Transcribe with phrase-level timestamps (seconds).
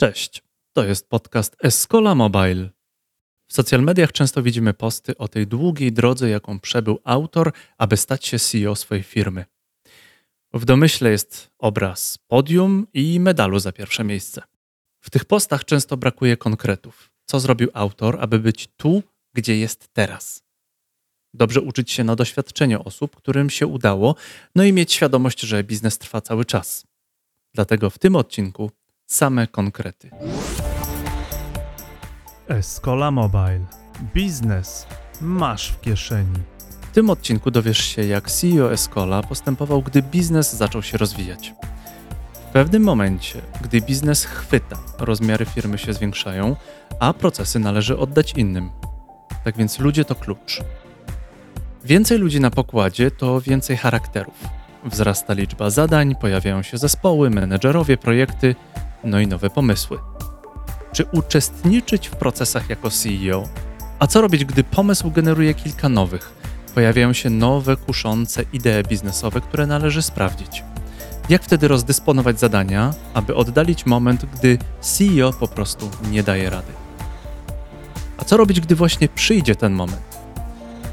[0.00, 0.42] Cześć,
[0.72, 2.70] to jest podcast Escola Mobile.
[3.48, 8.26] W social mediach często widzimy posty o tej długiej drodze, jaką przebył autor, aby stać
[8.26, 9.44] się CEO swojej firmy.
[10.52, 14.42] W domyśle jest obraz podium i medalu za pierwsze miejsce.
[15.00, 17.10] W tych postach często brakuje konkretów.
[17.24, 19.02] Co zrobił autor, aby być tu,
[19.34, 20.42] gdzie jest teraz?
[21.34, 24.14] Dobrze uczyć się na doświadczeniu osób, którym się udało,
[24.54, 26.86] no i mieć świadomość, że biznes trwa cały czas.
[27.54, 28.70] Dlatego w tym odcinku
[29.10, 30.10] same konkrety.
[32.48, 33.60] Escola Mobile.
[34.14, 34.86] Biznes
[35.20, 36.38] masz w kieszeni.
[36.90, 41.54] W tym odcinku dowiesz się, jak CEO Escola postępował, gdy biznes zaczął się rozwijać.
[42.32, 46.56] W pewnym momencie, gdy biznes chwyta, rozmiary firmy się zwiększają,
[47.00, 48.70] a procesy należy oddać innym.
[49.44, 50.60] Tak więc ludzie to klucz.
[51.84, 54.34] Więcej ludzi na pokładzie to więcej charakterów.
[54.84, 58.54] Wzrasta liczba zadań, pojawiają się zespoły, menedżerowie, projekty,
[59.04, 59.98] no i nowe pomysły.
[60.92, 63.48] Czy uczestniczyć w procesach jako CEO?
[63.98, 66.32] A co robić, gdy pomysł generuje kilka nowych?
[66.74, 70.64] Pojawiają się nowe, kuszące idee biznesowe, które należy sprawdzić.
[71.28, 76.72] Jak wtedy rozdysponować zadania, aby oddalić moment, gdy CEO po prostu nie daje rady?
[78.18, 80.18] A co robić, gdy właśnie przyjdzie ten moment?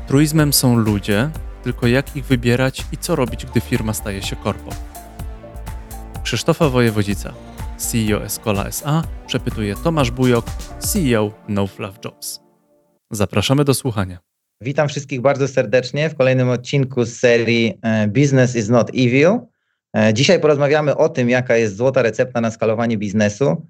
[0.08, 1.30] Truizmem są ludzie,
[1.64, 4.72] tylko jak ich wybierać i co robić, gdy firma staje się korpo?
[6.24, 7.34] Krzysztofa Wojewodzica,
[7.78, 10.46] CEO Escola SA, przepytuje Tomasz Bujok,
[10.80, 12.40] CEO No Fluff Jobs.
[13.12, 14.20] Zapraszamy do słuchania.
[14.62, 19.40] Witam wszystkich bardzo serdecznie w kolejnym odcinku z serii e, Business is not evil.
[19.98, 23.68] E, dzisiaj porozmawiamy o tym, jaka jest złota recepta na skalowanie biznesu,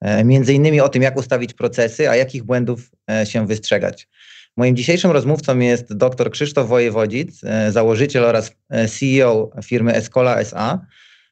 [0.00, 2.90] e, między innymi o tym, jak ustawić procesy, a jakich błędów
[3.24, 4.08] się wystrzegać.
[4.56, 8.52] Moim dzisiejszym rozmówcą jest dr Krzysztof Wojewodzic, założyciel oraz
[8.98, 10.86] CEO firmy Escola SA,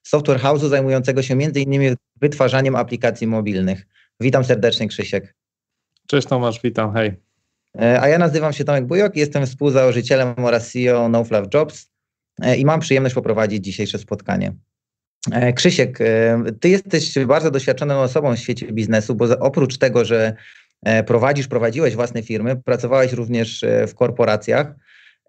[0.06, 1.88] software house'u zajmującego się innymi
[2.20, 3.86] wytwarzaniem aplikacji mobilnych.
[4.20, 5.34] Witam serdecznie Krzysiek.
[6.06, 7.16] Cześć Tomasz, witam, hej.
[7.80, 11.90] E, a ja nazywam się Tomek Bujok, jestem współzałożycielem oraz CEO NoFluff Jobs
[12.42, 14.52] e, i mam przyjemność poprowadzić dzisiejsze spotkanie.
[15.32, 15.98] E, Krzysiek,
[16.60, 20.36] ty jesteś bardzo doświadczoną osobą w świecie biznesu, bo oprócz tego, że
[21.06, 24.74] prowadzisz, prowadziłeś własne firmy, pracowałeś również w korporacjach.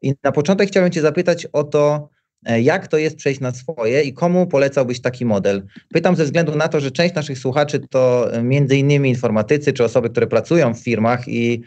[0.01, 2.09] I na początek chciałbym Cię zapytać o to,
[2.45, 5.63] jak to jest przejść na swoje i komu polecałbyś taki model?
[5.93, 9.83] Pytam ze względu na to, że część naszych słuchaczy to e, między innymi informatycy czy
[9.83, 11.61] osoby, które pracują w firmach i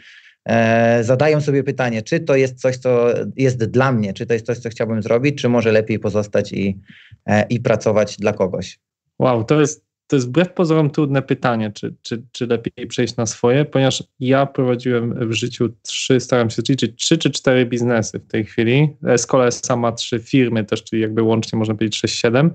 [0.45, 4.45] e, zadają sobie pytanie, czy to jest coś, co jest dla mnie, czy to jest
[4.45, 6.79] coś, co chciałbym zrobić, czy może lepiej pozostać i,
[7.25, 8.79] e, i pracować dla kogoś?
[9.19, 13.25] Wow, to jest to jest wbrew pozorom trudne pytanie, czy, czy, czy lepiej przejść na
[13.25, 18.27] swoje, ponieważ ja prowadziłem w życiu trzy, staram się liczyć, trzy czy cztery biznesy w
[18.27, 18.89] tej chwili.
[19.27, 22.53] Kolei sama trzy firmy też, czyli jakby łącznie można powiedzieć sześć, siedem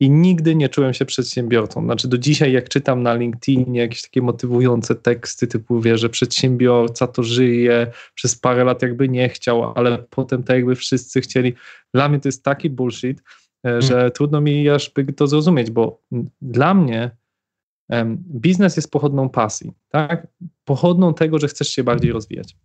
[0.00, 1.84] i nigdy nie czułem się przedsiębiorcą.
[1.84, 7.06] Znaczy do dzisiaj jak czytam na LinkedInie jakieś takie motywujące teksty typu wie, że przedsiębiorca
[7.06, 11.54] to żyje, przez parę lat jakby nie chciał, ale potem tak jakby wszyscy chcieli.
[11.94, 13.22] Dla mnie to jest taki bullshit,
[13.64, 14.10] że hmm.
[14.10, 16.00] trudno mi aż to zrozumieć, bo
[16.42, 17.10] dla mnie
[18.14, 20.26] biznes jest pochodną pasji, tak?
[20.64, 22.56] Pochodną tego, że chcesz się bardziej rozwijać.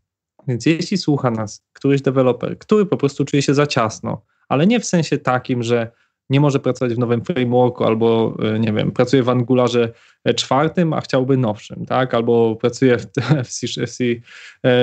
[0.47, 4.79] Więc jeśli słucha nas któryś deweloper, który po prostu czuje się za ciasno, ale nie
[4.79, 5.91] w sensie takim, że
[6.29, 9.91] nie może pracować w nowym frameworku albo, e, nie wiem, pracuje w Angularze
[10.23, 12.13] e, czwartym, a chciałby nowszym, tak?
[12.13, 13.05] Albo pracuje w,
[13.45, 13.67] w, C,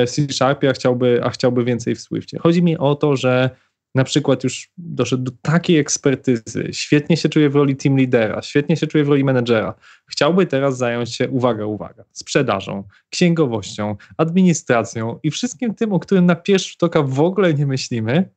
[0.06, 2.39] w C Sharpie, a chciałby, a chciałby więcej w Swiftie.
[2.39, 3.51] Chodzi mi o to, że
[3.94, 8.76] na przykład już doszedł do takiej ekspertyzy, świetnie się czuje w roli team leadera, świetnie
[8.76, 9.75] się czuje w roli menedżera,
[10.06, 16.34] chciałby teraz zająć się, uwaga, uwaga, sprzedażą, księgowością, administracją i wszystkim tym, o którym na
[16.34, 18.30] pierwszy rzut oka w ogóle nie myślimy,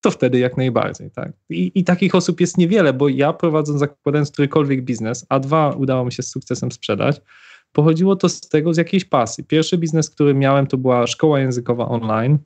[0.00, 1.10] to wtedy jak najbardziej.
[1.10, 1.32] Tak?
[1.50, 6.04] I, I, takich osób jest niewiele, bo ja prowadząc, zakładając którykolwiek biznes, a dwa udało
[6.04, 7.20] mi się z sukcesem sprzedać,
[7.72, 9.44] pochodziło to z tego, z jakiejś pasji.
[9.44, 12.38] Pierwszy biznes, który miałem, to była szkoła językowa online,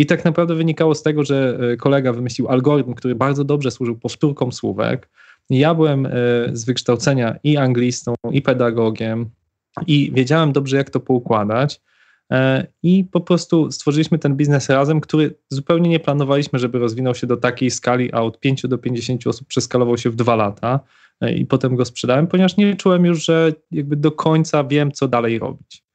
[0.00, 3.98] i tak naprawdę wynikało z tego, że e, kolega wymyślił algorytm, który bardzo dobrze służył
[3.98, 5.08] powtórkom słówek.
[5.50, 6.10] Ja byłem e,
[6.52, 9.30] z wykształcenia i anglistą, i pedagogiem,
[9.86, 11.80] i wiedziałem dobrze, jak to poukładać.
[12.32, 17.26] E, I po prostu stworzyliśmy ten biznes razem, który zupełnie nie planowaliśmy, żeby rozwinął się
[17.26, 20.80] do takiej skali, a od 5 do 50 osób przeskalował się w dwa lata.
[21.36, 25.38] I potem go sprzedałem, ponieważ nie czułem już, że jakby do końca wiem, co dalej
[25.38, 25.89] robić.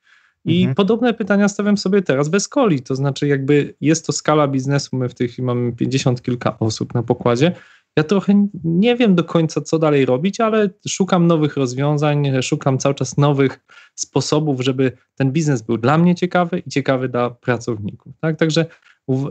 [0.45, 0.75] I mhm.
[0.75, 5.09] podobne pytania stawiam sobie teraz bez coli, to znaczy jakby jest to skala biznesu, my
[5.09, 7.51] w tej chwili mamy 50 kilka osób na pokładzie
[7.97, 12.95] ja trochę nie wiem do końca, co dalej robić, ale szukam nowych rozwiązań, szukam cały
[12.95, 13.59] czas nowych
[13.95, 18.13] sposobów, żeby ten biznes był dla mnie ciekawy i ciekawy dla pracowników.
[18.21, 18.37] Tak?
[18.39, 18.65] Także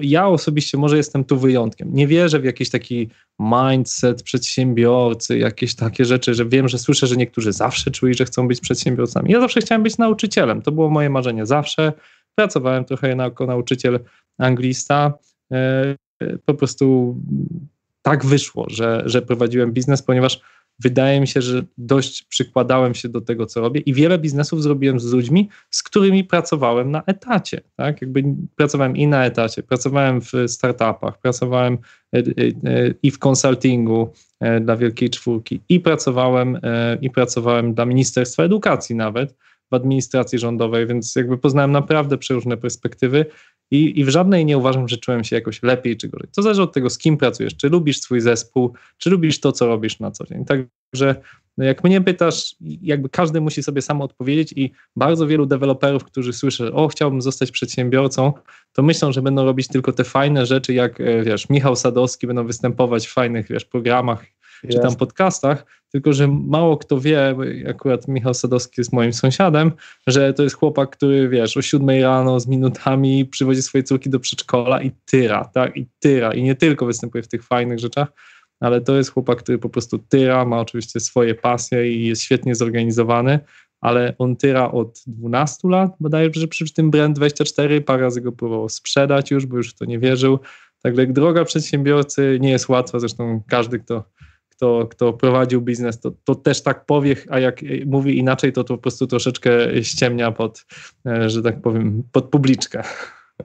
[0.01, 1.89] ja osobiście może jestem tu wyjątkiem.
[1.93, 7.17] Nie wierzę w jakiś taki mindset przedsiębiorcy, jakieś takie rzeczy, że wiem, że słyszę, że
[7.17, 9.33] niektórzy zawsze czuli, że chcą być przedsiębiorcami.
[9.33, 10.63] Ja zawsze chciałem być nauczycielem.
[10.63, 11.47] To było moje marzenie.
[11.47, 11.93] Zawsze
[12.35, 14.01] pracowałem trochę jako nauczyciel
[14.39, 15.13] anglista.
[15.53, 15.95] E,
[16.45, 17.17] po prostu
[18.03, 20.41] tak wyszło, że, że prowadziłem biznes, ponieważ
[20.79, 25.01] wydaje mi się, że dość przykładałem się do tego, co robię i wiele biznesów zrobiłem
[25.01, 27.61] z ludźmi, z którymi pracowałem na etacie.
[27.77, 28.03] Tak?
[28.03, 28.25] Jakby
[28.57, 31.79] pracowałem i na etacie, pracowałem w startupach, pracowałem
[32.15, 32.23] e, e,
[32.71, 34.13] e, i w konsultingu
[34.61, 36.59] dla Wielkiej Czwórki i pracowałem,
[37.01, 39.37] i pracowałem dla Ministerstwa Edukacji nawet,
[39.71, 43.27] w administracji rządowej, więc jakby poznałem naprawdę przeróżne perspektywy
[43.71, 46.29] i, I w żadnej nie uważam, że czułem się jakoś lepiej czy gorzej.
[46.37, 49.67] To zależy od tego, z kim pracujesz, czy lubisz swój zespół, czy lubisz to, co
[49.67, 50.45] robisz na co dzień.
[50.45, 51.15] Także
[51.59, 56.33] no jak mnie pytasz, jakby każdy musi sobie sam odpowiedzieć i bardzo wielu deweloperów, którzy
[56.33, 58.33] słyszę, o chciałbym zostać przedsiębiorcą,
[58.73, 62.47] to myślą, że będą robić tylko te fajne rzeczy, jak e, wiesz, Michał Sadowski, będą
[62.47, 64.25] występować w fajnych wiesz, programach
[64.69, 67.37] czy tam podcastach, tylko że mało kto wie,
[67.71, 69.73] akurat Michał Sadowski jest moim sąsiadem,
[70.07, 74.21] że to jest chłopak, który wiesz, o siódmej rano z minutami przywozi swoje córki do
[74.21, 76.35] przedszkola i tyra, tak, i tyra.
[76.35, 78.09] I nie tylko występuje w tych fajnych rzeczach,
[78.61, 82.55] ale to jest chłopak, który po prostu tyra, ma oczywiście swoje pasje i jest świetnie
[82.55, 83.39] zorganizowany,
[83.81, 89.31] ale on tyra od 12 lat, bodajże przy tym Brand24, parę razy go próbował sprzedać
[89.31, 90.39] już, bo już w to nie wierzył.
[90.83, 94.05] Także droga przedsiębiorcy nie jest łatwa, zresztą każdy, kto
[94.57, 98.75] kto, kto prowadził biznes, to, to też tak powie, a jak mówi inaczej, to, to
[98.75, 99.51] po prostu troszeczkę
[99.83, 100.65] ściemnia pod,
[101.07, 102.83] e, że tak powiem, pod publiczkę.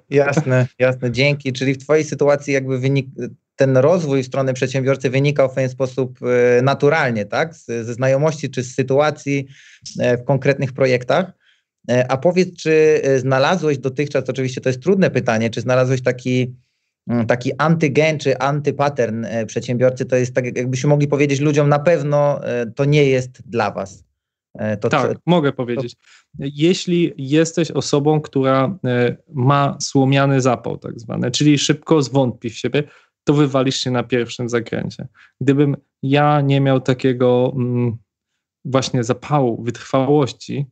[0.10, 1.54] Jasne, jasne, dzięki.
[1.54, 3.08] Czyli w Twojej sytuacji jakby wynik,
[3.56, 7.56] ten rozwój strony przedsiębiorcy wynikał w pewien sposób e, naturalnie, tak?
[7.56, 9.48] Ze znajomości czy z sytuacji
[10.00, 11.40] e, w konkretnych projektach.
[12.10, 16.56] A powiedz, czy znalazłeś dotychczas, oczywiście to jest trudne pytanie, czy znalazłeś taki
[17.28, 22.46] taki antygen czy antypattern e, przedsiębiorcy, to jest tak, jakbyśmy mogli powiedzieć ludziom, na pewno
[22.46, 24.04] e, to nie jest dla was.
[24.54, 25.96] E, to, tak, mogę powiedzieć.
[26.40, 28.78] Jeśli jesteś osobą, która
[29.34, 32.84] ma słomiany zapał, tak zwany, czyli szybko zwątpi w siebie,
[33.24, 35.08] to wywalisz się na pierwszym zakręcie.
[35.42, 37.98] Gdybym ja nie miał takiego mm,
[38.66, 40.66] właśnie zapału, wytrwałości,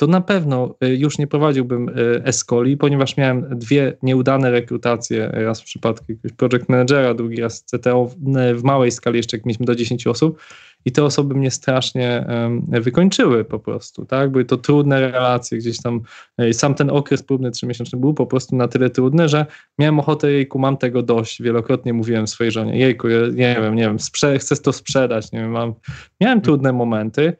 [0.00, 5.60] to na pewno y, już nie prowadziłbym y, Escoli, ponieważ miałem dwie nieudane rekrutacje, raz
[5.60, 8.10] w przypadku jakiegoś project managera, drugi raz CTO
[8.54, 10.40] w małej skali, jeszcze jak mieliśmy do 10 osób
[10.84, 12.26] i te osoby mnie strasznie
[12.68, 14.30] wykończyły po prostu, tak?
[14.30, 16.00] Były to trudne relacje, gdzieś tam
[16.42, 19.46] y, sam ten okres próbny trzymiesięczny był po prostu na tyle trudny, że
[19.78, 23.96] miałem ochotę, jejku, mam tego dość, wielokrotnie mówiłem swojej żonie, jejku, nie wiem, nie wiem,
[24.38, 25.74] chcę to sprzedać, nie wiem, mam,
[26.20, 27.36] miałem trudne momenty,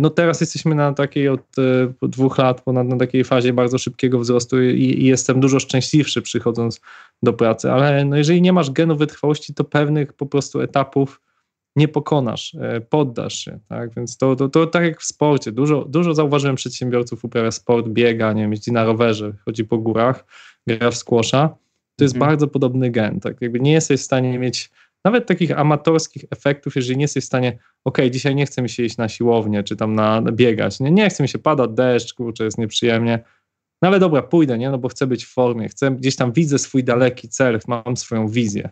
[0.00, 4.18] no teraz jesteśmy na takiej od e, dwóch lat, ponad na takiej fazie bardzo szybkiego
[4.18, 6.80] wzrostu i, i, jestem dużo szczęśliwszy przychodząc
[7.22, 11.20] do pracy, ale no jeżeli nie masz genu wytrwałości, to pewnych po prostu etapów
[11.76, 13.94] nie pokonasz, e, poddasz się, tak?
[13.94, 15.52] Więc to, to, to tak jak w sporcie.
[15.52, 20.24] Dużo, dużo zauważyłem przedsiębiorców uprawia sport, biega, nie wiem, jeździ na rowerze, chodzi po górach,
[20.66, 21.56] gra w squasha.
[21.96, 22.30] To jest mhm.
[22.30, 23.40] bardzo podobny gen, tak?
[23.40, 24.70] Jakby nie jesteś w stanie mieć
[25.04, 28.82] nawet takich amatorskich efektów, jeżeli nie jesteś w stanie, ok, dzisiaj nie chcę mi się
[28.82, 32.44] iść na siłownię, czy tam na, biegać, nie, nie chcę mi się, pada deszcz, kurczę,
[32.44, 33.24] jest nieprzyjemnie,
[33.82, 36.58] no ale dobra, pójdę, nie, no bo chcę być w formie, chcę, gdzieś tam widzę
[36.58, 38.70] swój daleki cel, mam swoją wizję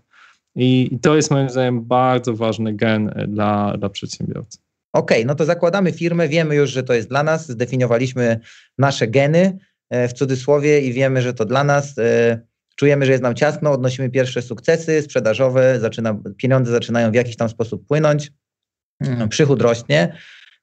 [0.55, 4.59] i, i to jest moim zdaniem bardzo ważny gen e, dla, dla przedsiębiorcy.
[4.93, 8.41] Okej, okay, no to zakładamy firmę, wiemy już, że to jest dla nas, zdefiniowaliśmy
[8.79, 9.59] nasze geny
[9.91, 11.99] e, w cudzysłowie i wiemy, że to dla nas.
[11.99, 12.41] E,
[12.77, 17.49] czujemy, że jest nam ciasno, odnosimy pierwsze sukcesy sprzedażowe, zaczyna, pieniądze zaczynają w jakiś tam
[17.49, 18.33] sposób płynąć,
[19.01, 20.13] mm, przychód rośnie.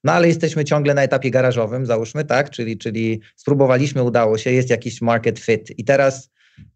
[0.03, 2.49] No ale jesteśmy ciągle na etapie garażowym, załóżmy, tak?
[2.49, 5.79] Czyli, czyli spróbowaliśmy, udało się, jest jakiś market fit.
[5.79, 6.29] I teraz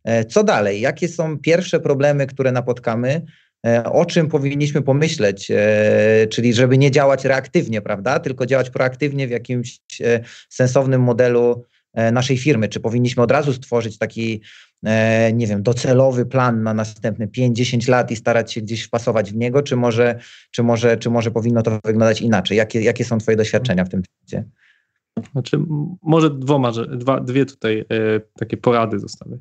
[0.04, 0.82] e, co dalej?
[0.82, 3.22] Jakie są pierwsze problemy, które napotkamy?
[3.66, 5.52] E, o czym powinniśmy pomyśleć?
[5.52, 8.20] E, czyli żeby nie działać reaktywnie, prawda?
[8.20, 9.80] Tylko działać proaktywnie w jakimś
[10.50, 12.70] sensownym modelu naszej firmy.
[12.70, 14.42] Czy powinniśmy od razu stworzyć taki
[14.86, 19.36] E, nie wiem, docelowy plan na następne 5-10 lat i starać się gdzieś wpasować w
[19.36, 20.20] niego, czy może,
[20.52, 22.58] czy może, czy może powinno to wyglądać inaczej?
[22.58, 24.50] Jakie, jakie są Twoje doświadczenia w tym temacie?
[25.32, 25.60] Znaczy,
[26.02, 27.86] może dwoma, dwa, dwie tutaj e,
[28.40, 29.38] takie porady zostawię.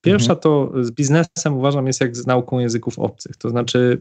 [0.00, 0.40] Pierwsza mhm.
[0.40, 3.36] to z biznesem uważam jest jak z nauką języków obcych.
[3.36, 4.00] To znaczy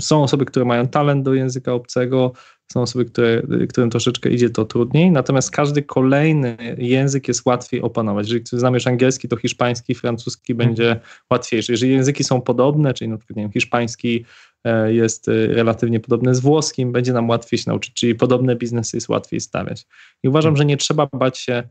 [0.00, 2.32] są osoby, które mają talent do języka obcego,
[2.72, 8.26] są osoby, które, którym troszeczkę idzie to trudniej, natomiast każdy kolejny język jest łatwiej opanować.
[8.26, 10.68] Jeżeli znamy już angielski, to hiszpański, francuski mhm.
[10.68, 11.72] będzie łatwiejszy.
[11.72, 14.24] Jeżeli języki są podobne, czyli na przykład nie wiem, hiszpański
[14.64, 18.96] e, jest e, relatywnie podobny z włoskim, będzie nam łatwiej się nauczyć, czyli podobne biznesy
[18.96, 19.86] jest łatwiej stawiać.
[20.22, 21.62] I uważam, że nie trzeba bać się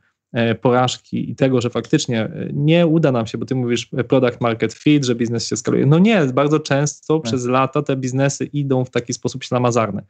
[0.61, 5.05] porażki i tego, że faktycznie nie uda nam się, bo ty mówisz product market fit,
[5.05, 5.85] że biznes się skaluje.
[5.85, 7.23] No nie, bardzo często tak.
[7.23, 10.01] przez lata te biznesy idą w taki sposób ślamazarny.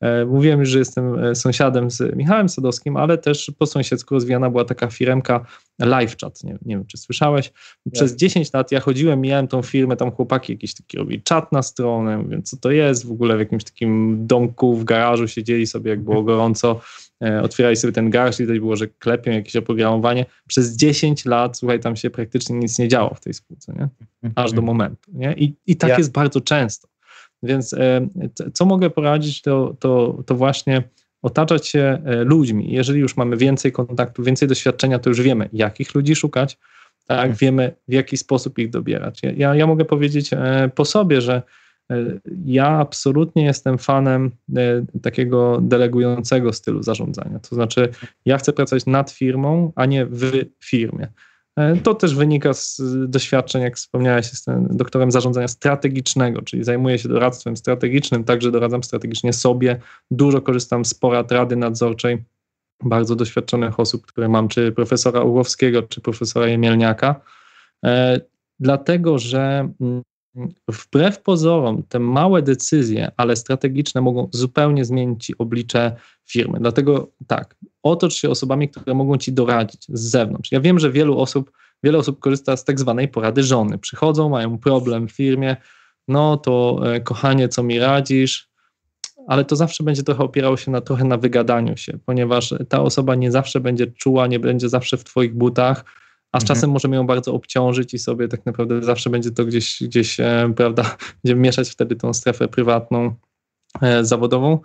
[0.00, 4.50] E, mówiłem już, że jestem e, sąsiadem z Michałem Sadowskim, ale też po sąsiedzku rozwijana
[4.50, 5.46] była taka firmka
[5.80, 6.44] LiveChat.
[6.44, 7.52] Nie, nie wiem, czy słyszałeś.
[7.92, 8.16] Przez ja.
[8.16, 12.24] 10 lat ja chodziłem, miałem tą firmę, tam chłopaki jakiś taki robili czat na stronę,
[12.28, 16.00] wiem co to jest, w ogóle w jakimś takim domku w garażu siedzieli sobie, jak
[16.00, 16.80] było gorąco,
[17.24, 20.26] e, otwierali sobie ten garaż i to było, że klepią jakieś oprogramowanie.
[20.48, 23.88] Przez 10 lat, słuchaj, tam się praktycznie nic nie działo w tej spółce, nie?
[24.34, 24.64] Aż do mhm.
[24.64, 25.32] momentu, nie?
[25.32, 25.98] I, i tak ja.
[25.98, 26.88] jest bardzo często.
[27.42, 28.08] Więc e,
[28.54, 30.82] co mogę poradzić, to, to, to właśnie
[31.22, 32.72] otaczać się e, ludźmi.
[32.72, 36.58] Jeżeli już mamy więcej kontaktu, więcej doświadczenia, to już wiemy, jakich ludzi szukać,
[37.06, 37.36] tak, mhm.
[37.36, 39.20] wiemy w jaki sposób ich dobierać.
[39.36, 41.42] Ja, ja mogę powiedzieć e, po sobie, że
[42.44, 44.30] ja absolutnie jestem fanem
[45.02, 47.38] takiego delegującego stylu zarządzania.
[47.38, 47.88] To znaczy,
[48.24, 50.30] ja chcę pracować nad firmą, a nie w
[50.64, 51.08] firmie.
[51.56, 57.08] E, to też wynika z doświadczeń, jak wspomniałeś, jestem doktorem zarządzania strategicznego, czyli zajmuję się
[57.08, 59.80] doradztwem strategicznym, także doradzam strategicznie sobie.
[60.10, 62.24] Dużo korzystam z porad Rady Nadzorczej
[62.84, 67.20] bardzo doświadczonych osób, które mam, czy profesora Urowskiego, czy profesora Jemielniaka,
[67.84, 68.20] e,
[68.60, 70.02] dlatego że mm,
[70.68, 76.58] wbrew pozorom te małe decyzje, ale strategiczne mogą zupełnie zmienić ci oblicze firmy.
[76.60, 80.52] Dlatego tak, otocz się osobami, które mogą ci doradzić z zewnątrz.
[80.52, 81.52] Ja wiem, że wielu osób,
[81.82, 83.78] wiele osób korzysta z tak zwanej porady żony.
[83.78, 85.56] Przychodzą, mają problem w firmie,
[86.08, 88.48] no to e, kochanie, co mi radzisz?
[89.28, 93.14] Ale to zawsze będzie trochę opierało się na trochę na wygadaniu się, ponieważ ta osoba
[93.14, 95.84] nie zawsze będzie czuła, nie będzie zawsze w twoich butach,
[96.36, 96.56] a z mhm.
[96.56, 100.52] czasem możemy ją bardzo obciążyć i sobie tak naprawdę zawsze będzie to gdzieś, gdzieś e,
[100.56, 103.14] prawda, będziemy mieszać wtedy tą strefę prywatną,
[103.82, 104.58] e, zawodową.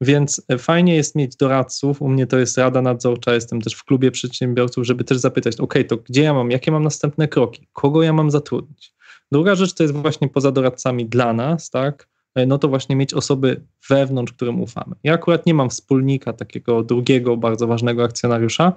[0.00, 2.02] Więc e, fajnie jest mieć doradców.
[2.02, 5.74] U mnie to jest rada nadzorcza, jestem też w klubie przedsiębiorców, żeby też zapytać, OK,
[5.88, 8.94] to gdzie ja mam, jakie mam następne kroki, kogo ja mam zatrudnić.
[9.32, 12.08] Druga rzecz to jest właśnie poza doradcami dla nas, tak?
[12.46, 14.94] No to właśnie mieć osoby wewnątrz, którym ufamy.
[15.04, 18.72] Ja akurat nie mam wspólnika, takiego drugiego bardzo ważnego akcjonariusza,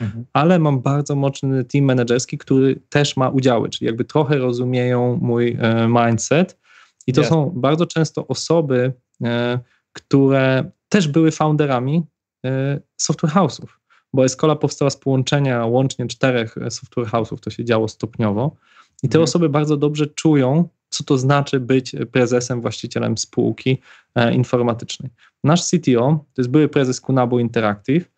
[0.00, 0.24] Mhm.
[0.32, 5.56] ale mam bardzo mocny team menedżerski, który też ma udziały, czyli jakby trochę rozumieją mój
[5.60, 6.58] e, mindset.
[7.06, 8.92] I to są bardzo często osoby,
[9.24, 9.58] e,
[9.92, 12.02] które też były founderami
[12.44, 13.66] e, software house'ów,
[14.12, 18.56] bo Escola powstała z połączenia łącznie czterech software house'ów, to się działo stopniowo.
[19.02, 19.24] I te mhm.
[19.24, 23.78] osoby bardzo dobrze czują, co to znaczy być prezesem, właścicielem spółki
[24.32, 25.10] informatycznej.
[25.44, 28.10] Nasz CTO, to jest były prezes Kunabu Interactive,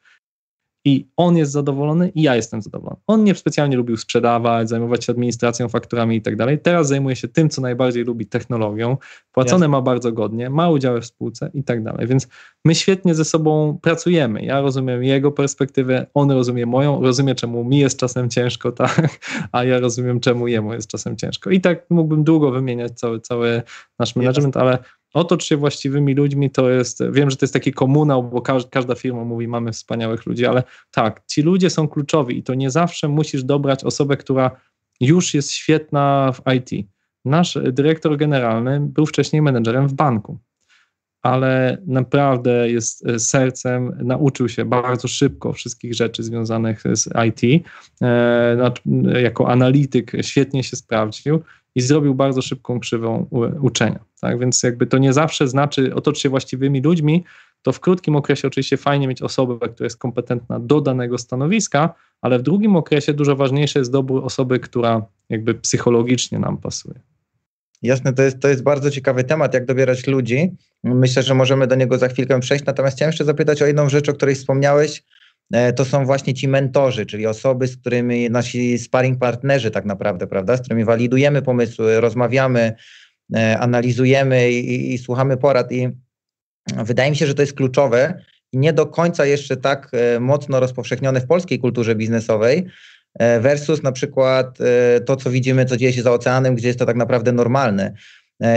[0.85, 2.97] i on jest zadowolony i ja jestem zadowolony.
[3.07, 6.59] On nie specjalnie lubił sprzedawać, zajmować się administracją, fakturami i tak dalej.
[6.59, 8.97] Teraz zajmuje się tym, co najbardziej lubi, technologią.
[9.33, 12.07] Płacone ma bardzo godnie, ma udziały w spółce i tak dalej.
[12.07, 12.29] Więc
[12.65, 14.45] my świetnie ze sobą pracujemy.
[14.45, 19.19] Ja rozumiem jego perspektywę, on rozumie moją, rozumie, czemu mi jest czasem ciężko, tak,
[19.53, 21.51] a ja rozumiem, czemu jemu jest czasem ciężko.
[21.51, 23.63] I tak mógłbym długo wymieniać cały, cały
[23.99, 24.79] nasz management, ale
[25.14, 28.95] otocz się właściwymi ludźmi, to jest, wiem, że to jest taki komunał, bo każda, każda
[28.95, 33.09] firma mówi, mamy wspaniałych ludzi, ale tak, ci ludzie są kluczowi i to nie zawsze
[33.09, 34.50] musisz dobrać osobę, która
[35.00, 36.88] już jest świetna w IT.
[37.25, 40.38] Nasz dyrektor generalny był wcześniej menedżerem w banku,
[41.23, 47.64] ale naprawdę jest e, sercem, nauczył się bardzo szybko wszystkich rzeczy związanych z IT.
[48.02, 48.73] E,
[49.23, 51.40] jako analityk świetnie się sprawdził
[51.75, 53.27] i zrobił bardzo szybką krzywą
[53.61, 53.99] uczenia.
[54.21, 54.39] Tak?
[54.39, 57.25] Więc jakby to nie zawsze znaczy otocz się właściwymi ludźmi,
[57.62, 62.39] to w krótkim okresie oczywiście fajnie mieć osobę, która jest kompetentna do danego stanowiska, ale
[62.39, 67.00] w drugim okresie dużo ważniejsze jest dobór osoby, która jakby psychologicznie nam pasuje.
[67.83, 70.57] Jasne, to jest, to jest bardzo ciekawy temat, jak dobierać ludzi.
[70.85, 72.65] Myślę, że możemy do niego za chwilkę przejść.
[72.65, 75.05] Natomiast chciałem jeszcze zapytać o jedną rzecz, o której wspomniałeś.
[75.52, 80.26] E, to są właśnie ci mentorzy, czyli osoby, z którymi nasi sparring partnerzy tak naprawdę,
[80.26, 82.73] prawda, z którymi walidujemy pomysły, rozmawiamy,
[83.35, 85.73] e, analizujemy i, i słuchamy porad.
[85.73, 85.88] I
[86.85, 88.14] wydaje mi się, że to jest kluczowe
[88.52, 92.66] i nie do końca jeszcze tak e, mocno rozpowszechnione w polskiej kulturze biznesowej,
[93.40, 94.59] versus na przykład
[95.07, 97.92] to, co widzimy, co dzieje się za oceanem, gdzie jest to tak naprawdę normalne.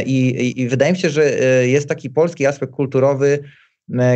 [0.05, 1.29] I, i, i wydaje mi się, że
[1.67, 3.39] jest taki polski aspekt kulturowy,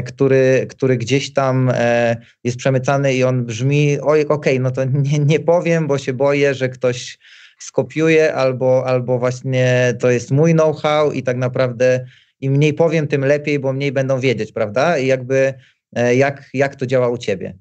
[0.05, 4.83] który, który gdzieś tam e, jest przemycany i on brzmi, oj, okej, okay, no to
[4.85, 7.17] nie, nie powiem, bo się boję, że ktoś
[7.59, 12.05] skopiuje albo, albo właśnie to jest mój know-how i tak naprawdę
[12.41, 14.97] im mniej powiem, tym lepiej, bo mniej będą wiedzieć, prawda?
[14.97, 15.53] I jakby
[15.95, 17.57] e, jak, jak to działa u ciebie?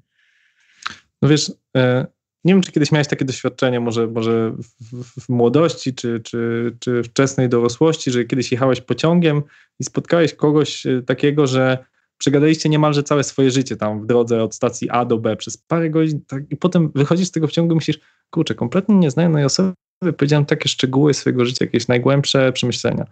[1.21, 1.51] No wiesz,
[2.47, 4.55] nie wiem, czy kiedyś miałeś takie doświadczenie, może, może
[5.21, 9.43] w, młodości, czy, czy, czy wczesnej dorosłości, że kiedyś jechałeś pociągiem
[9.79, 11.77] i spotkałeś kogoś e, takiego, że
[12.17, 15.89] przegadaliście niemalże całe swoje życie tam w drodze od stacji A do B przez parę
[15.89, 19.73] godzin tak, i potem wychodzisz z tego pociągu i myślisz, kurczę, kompletnie nieznanej osoby
[20.17, 23.05] powiedziałem takie szczegóły swojego życia, jakieś najgłębsze przemyślenia.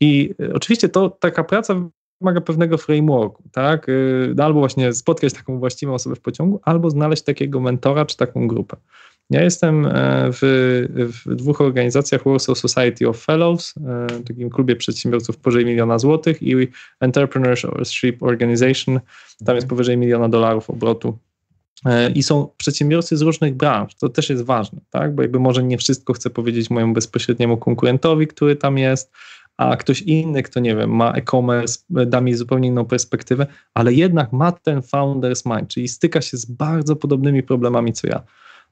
[0.00, 1.74] I e, oczywiście to taka praca
[2.20, 3.88] wymaga pewnego frameworku, tak?
[3.88, 8.48] Y, albo właśnie spotkać taką właściwą osobę w pociągu, albo znaleźć takiego mentora czy taką
[8.48, 8.76] grupę.
[9.30, 9.90] Ja jestem e,
[10.32, 10.40] w,
[11.26, 16.68] w dwóch organizacjach Warsaw Society of Fellows, e, takim klubie przedsiębiorców powyżej miliona złotych i
[17.00, 19.00] Entrepreneurship Organization,
[19.44, 21.18] tam jest powyżej miliona dolarów obrotu.
[21.86, 25.14] E, I są przedsiębiorcy z różnych branż, to też jest ważne, tak?
[25.14, 29.12] bo jakby może nie wszystko chcę powiedzieć mojemu bezpośredniemu konkurentowi, który tam jest,
[29.56, 34.32] a ktoś inny, kto nie wiem, ma e-commerce, da mi zupełnie inną perspektywę, ale jednak
[34.32, 38.22] ma ten founder's mind, czyli styka się z bardzo podobnymi problemami co ja.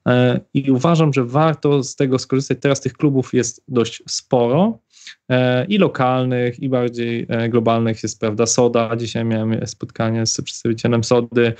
[0.07, 2.57] E, I uważam, że warto z tego skorzystać.
[2.61, 4.79] Teraz tych klubów jest dość sporo
[5.29, 8.95] e, i lokalnych, i bardziej e, globalnych jest, prawda, Soda.
[8.95, 11.53] Dzisiaj miałem spotkanie z przedstawicielem Sody,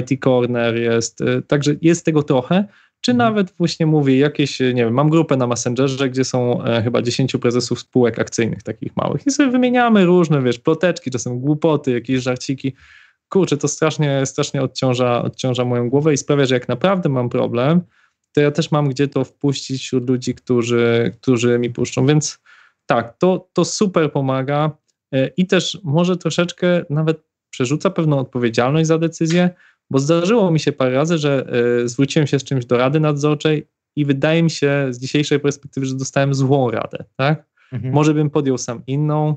[0.00, 2.64] IT Corner jest, także jest tego trochę,
[3.00, 3.30] czy mhm.
[3.30, 7.80] nawet właśnie mówię, jakieś, nie wiem, mam grupę na Messengerze, gdzie są chyba 10 prezesów
[7.80, 12.74] spółek akcyjnych takich małych i sobie wymieniamy różne, wiesz, ploteczki, czasem głupoty, jakieś żarciki.
[13.28, 17.80] Kurczę, to strasznie, strasznie odciąża, odciąża moją głowę i sprawia, że jak naprawdę mam problem,
[18.32, 22.38] to ja też mam gdzie to wpuścić wśród ludzi, którzy, którzy mi puszczą, więc
[22.86, 24.70] tak, to, to super pomaga
[25.12, 29.50] e, i też może troszeczkę nawet przerzuca pewną odpowiedzialność za decyzję,
[29.90, 31.46] bo zdarzyło mi się parę razy, że
[31.84, 35.86] y, zwróciłem się z czymś do rady nadzorczej i wydaje mi się z dzisiejszej perspektywy,
[35.86, 37.44] że dostałem złą radę, tak?
[37.72, 37.94] Mhm.
[37.94, 39.36] Może bym podjął sam inną,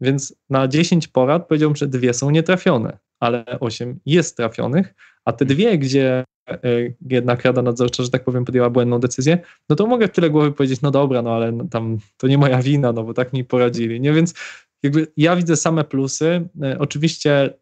[0.00, 4.94] więc na 10 porad powiedziałbym, że dwie są nietrafione, ale 8 jest trafionych,
[5.24, 6.24] a te dwie, gdzie
[6.64, 10.30] y, jednak rada nadzorcza, że tak powiem, podjęła błędną decyzję, no to mogę w tyle
[10.30, 13.32] głowy powiedzieć, no dobra, no ale no tam to nie moja wina, no bo tak
[13.32, 14.12] mi poradzili, nie?
[14.12, 14.34] Więc
[14.82, 16.48] jakby ja widzę same plusy.
[16.64, 17.54] Y, oczywiście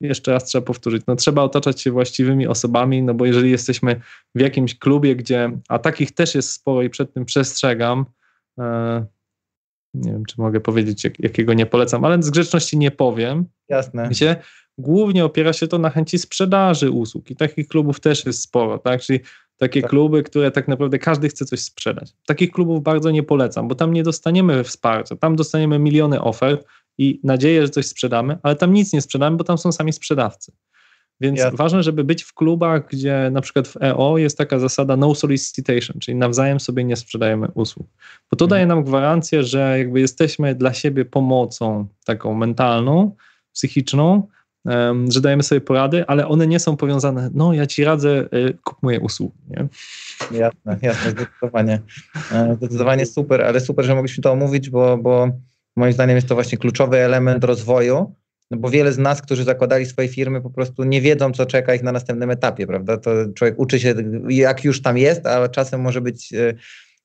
[0.00, 4.00] jeszcze raz trzeba powtórzyć, no trzeba otaczać się właściwymi osobami, no bo jeżeli jesteśmy
[4.34, 8.06] w jakimś klubie, gdzie, a takich też jest sporo i przed tym przestrzegam,
[8.60, 9.06] e,
[9.94, 13.46] nie wiem, czy mogę powiedzieć, jak, jakiego nie polecam, ale z grzeczności nie powiem.
[13.68, 14.08] Jasne.
[14.08, 14.36] Gdzie
[14.80, 19.00] głównie opiera się to na chęci sprzedaży usług i takich klubów też jest sporo, tak?
[19.00, 19.20] Czyli
[19.56, 19.90] takie tak.
[19.90, 22.12] kluby, które tak naprawdę każdy chce coś sprzedać.
[22.26, 26.66] Takich klubów bardzo nie polecam, bo tam nie dostaniemy wsparcia, tam dostaniemy miliony ofert,
[27.00, 30.52] i nadzieję, że coś sprzedamy, ale tam nic nie sprzedamy, bo tam są sami sprzedawcy.
[31.20, 31.56] Więc Jasne.
[31.56, 35.98] ważne, żeby być w klubach, gdzie na przykład w EO jest taka zasada no solicitation,
[36.00, 37.86] czyli nawzajem sobie nie sprzedajemy usług.
[38.30, 38.48] Bo to mhm.
[38.48, 43.16] daje nam gwarancję, że jakby jesteśmy dla siebie pomocą taką mentalną,
[43.52, 44.28] psychiczną,
[45.08, 48.82] że dajemy sobie porady, ale one nie są powiązane, no ja ci radzę, y, kup
[48.82, 49.38] moje usługi.
[49.50, 49.68] Nie?
[50.38, 51.80] Jasne, jasne, zdecydowanie.
[52.32, 55.28] E, zdecydowanie super, ale super, że mogliśmy to omówić, bo, bo
[55.76, 58.14] Moim zdaniem jest to właśnie kluczowy element rozwoju,
[58.50, 61.74] no bo wiele z nas, którzy zakładali swoje firmy, po prostu nie wiedzą, co czeka
[61.74, 62.96] ich na następnym etapie, prawda?
[62.96, 63.94] To człowiek uczy się,
[64.28, 66.54] jak już tam jest, a czasem może być e,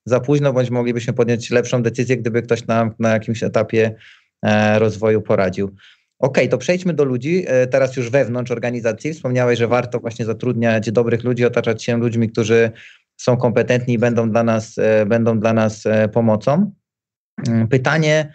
[0.05, 3.95] za późno, bądź moglibyśmy podjąć lepszą decyzję, gdyby ktoś nam na jakimś etapie
[4.43, 5.75] e, rozwoju poradził.
[6.19, 9.13] OK, to przejdźmy do ludzi, e, teraz już wewnątrz organizacji.
[9.13, 12.71] Wspomniałeś, że warto właśnie zatrudniać dobrych ludzi, otaczać się ludźmi, którzy
[13.17, 14.75] są kompetentni i będą dla nas,
[15.05, 16.71] będą dla nas pomocą.
[17.47, 18.33] Mm, pytanie,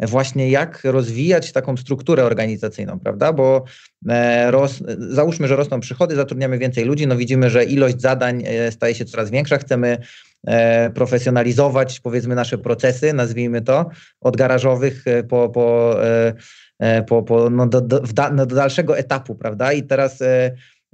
[0.00, 3.32] właśnie jak rozwijać taką strukturę organizacyjną, prawda?
[3.32, 3.64] Bo
[4.08, 8.72] e, roz, załóżmy, że rosną przychody, zatrudniamy więcej ludzi, no widzimy, że ilość zadań e,
[8.72, 9.98] staje się coraz większa, chcemy
[10.46, 13.90] e, profesjonalizować powiedzmy nasze procesy, nazwijmy to,
[14.20, 15.96] od garażowych po, po,
[17.08, 19.72] po, po no do, do, no do dalszego etapu, prawda?
[19.72, 20.22] I teraz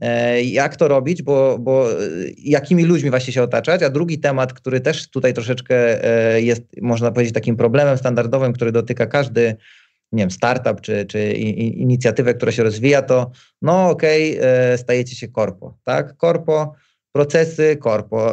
[0.03, 1.95] E, jak to robić, bo, bo e,
[2.39, 7.11] jakimi ludźmi właśnie się otaczać, a drugi temat, który też tutaj troszeczkę e, jest, można
[7.11, 9.57] powiedzieć, takim problemem standardowym, który dotyka każdy,
[10.13, 13.31] nie wiem, startup czy, czy inicjatywę, która się rozwija, to
[13.63, 16.17] no okej, okay, stajecie się korpo, tak?
[16.17, 16.75] Korpo,
[17.13, 18.33] procesy, korpo,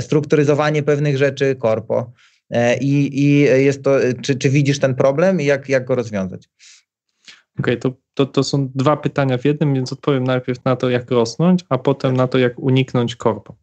[0.00, 2.12] strukturyzowanie pewnych rzeczy, korpo.
[2.80, 6.48] I, i jest to, czy, czy widzisz ten problem i jak, jak go rozwiązać?
[7.58, 10.90] Okej, okay, to, to, to są dwa pytania w jednym, więc odpowiem najpierw na to,
[10.90, 13.54] jak rosnąć, a potem na to, jak uniknąć korpo.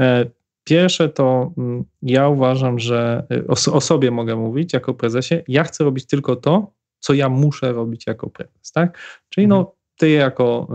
[0.00, 0.26] E,
[0.64, 5.34] pierwsze to mm, ja uważam, że e, o, o, sobie mogę mówić jako prezesie.
[5.48, 8.98] Ja chcę robić tylko to, co ja muszę robić jako prezes, tak?
[9.28, 9.76] Czyli no, mhm.
[9.96, 10.68] Ty jako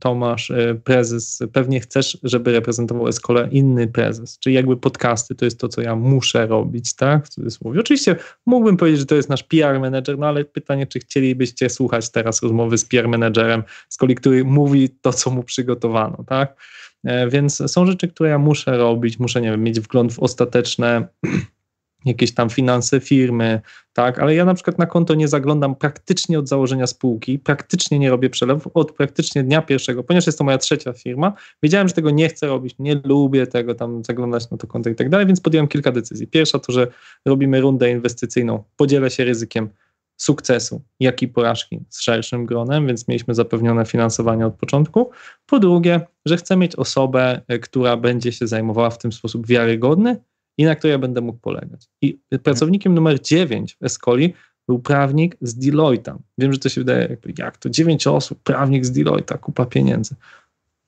[0.00, 5.60] Tomasz, e, prezes, pewnie chcesz, żeby reprezentował Eskolę inny prezes, czyli jakby podcasty to jest
[5.60, 7.80] to, co ja muszę robić, tak, w cudzysłowie.
[7.80, 12.10] Oczywiście mógłbym powiedzieć, że to jest nasz PR manager, no ale pytanie, czy chcielibyście słuchać
[12.10, 16.56] teraz rozmowy z PR managerem, z kolei, który mówi to, co mu przygotowano, tak,
[17.04, 21.08] e, więc są rzeczy, które ja muszę robić, muszę, nie wiem, mieć wgląd w ostateczne
[22.04, 23.60] jakieś tam finanse firmy,
[23.92, 28.10] tak, ale ja na przykład na konto nie zaglądam praktycznie od założenia spółki, praktycznie nie
[28.10, 31.32] robię przelewów od praktycznie dnia pierwszego, ponieważ jest to moja trzecia firma,
[31.62, 34.94] wiedziałem, że tego nie chcę robić, nie lubię tego tam zaglądać na to konto i
[34.94, 36.26] tak dalej, więc podjąłem kilka decyzji.
[36.26, 36.86] Pierwsza to, że
[37.24, 39.68] robimy rundę inwestycyjną, podzielę się ryzykiem
[40.16, 45.10] sukcesu, jak i porażki z szerszym gronem, więc mieliśmy zapewnione finansowanie od początku.
[45.46, 50.16] Po drugie, że chcę mieć osobę, e, która będzie się zajmowała w tym sposób wiarygodny,
[50.58, 51.86] i na której ja będę mógł polegać.
[52.02, 54.34] I pracownikiem numer 9 w Escoli
[54.68, 56.16] był prawnik z Deloitte'a.
[56.38, 60.14] Wiem, że to się wydaje, jakby, jak to 9 osób, prawnik z Deloitte'a, kupa pieniędzy.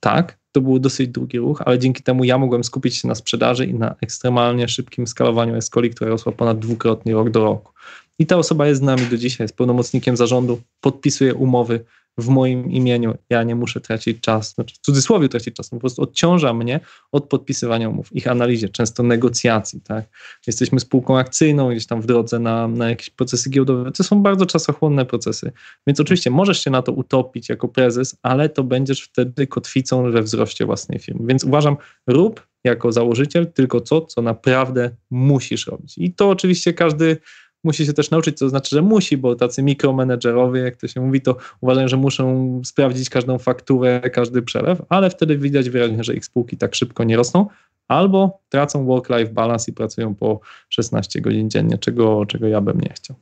[0.00, 3.66] Tak, to był dosyć długi ruch, ale dzięki temu ja mogłem skupić się na sprzedaży
[3.66, 7.72] i na ekstremalnie szybkim skalowaniu Escoli, która rosła ponad dwukrotnie rok do roku.
[8.18, 11.84] I ta osoba jest z nami do dzisiaj, jest pełnomocnikiem zarządu, podpisuje umowy
[12.20, 13.14] w moim imieniu.
[13.30, 16.80] Ja nie muszę tracić czasu, znaczy w cudzysłowie tracić czas, po prostu odciąża mnie
[17.12, 19.80] od podpisywania umów, ich analizie, często negocjacji.
[19.80, 20.04] Tak?
[20.46, 23.92] Jesteśmy spółką akcyjną, gdzieś tam w drodze na, na jakieś procesy giełdowe.
[23.92, 25.52] To są bardzo czasochłonne procesy.
[25.86, 30.22] Więc oczywiście możesz się na to utopić jako prezes, ale to będziesz wtedy kotwicą we
[30.22, 31.26] wzroście własnej firmy.
[31.26, 35.98] Więc uważam, rób jako założyciel tylko to, co naprawdę musisz robić.
[35.98, 37.16] I to oczywiście każdy
[37.64, 41.20] musi się też nauczyć, co znaczy, że musi, bo tacy mikromanagerowie, jak to się mówi,
[41.20, 46.24] to uważają, że muszą sprawdzić każdą fakturę, każdy przelew, ale wtedy widać wyraźnie, że ich
[46.24, 47.46] spółki tak szybko nie rosną,
[47.88, 52.92] albo tracą work-life balance i pracują po 16 godzin dziennie, czego, czego ja bym nie
[52.94, 53.16] chciał.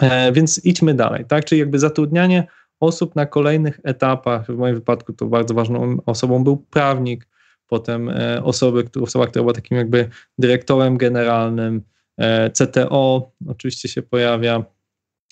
[0.00, 1.44] E, więc idźmy dalej, tak?
[1.44, 2.46] Czyli jakby zatrudnianie
[2.80, 7.26] osób na kolejnych etapach, w moim wypadku to bardzo ważną osobą był prawnik,
[7.66, 11.82] potem e, osoby, osoba, która była takim jakby dyrektorem generalnym,
[12.52, 14.64] CTO oczywiście się pojawia,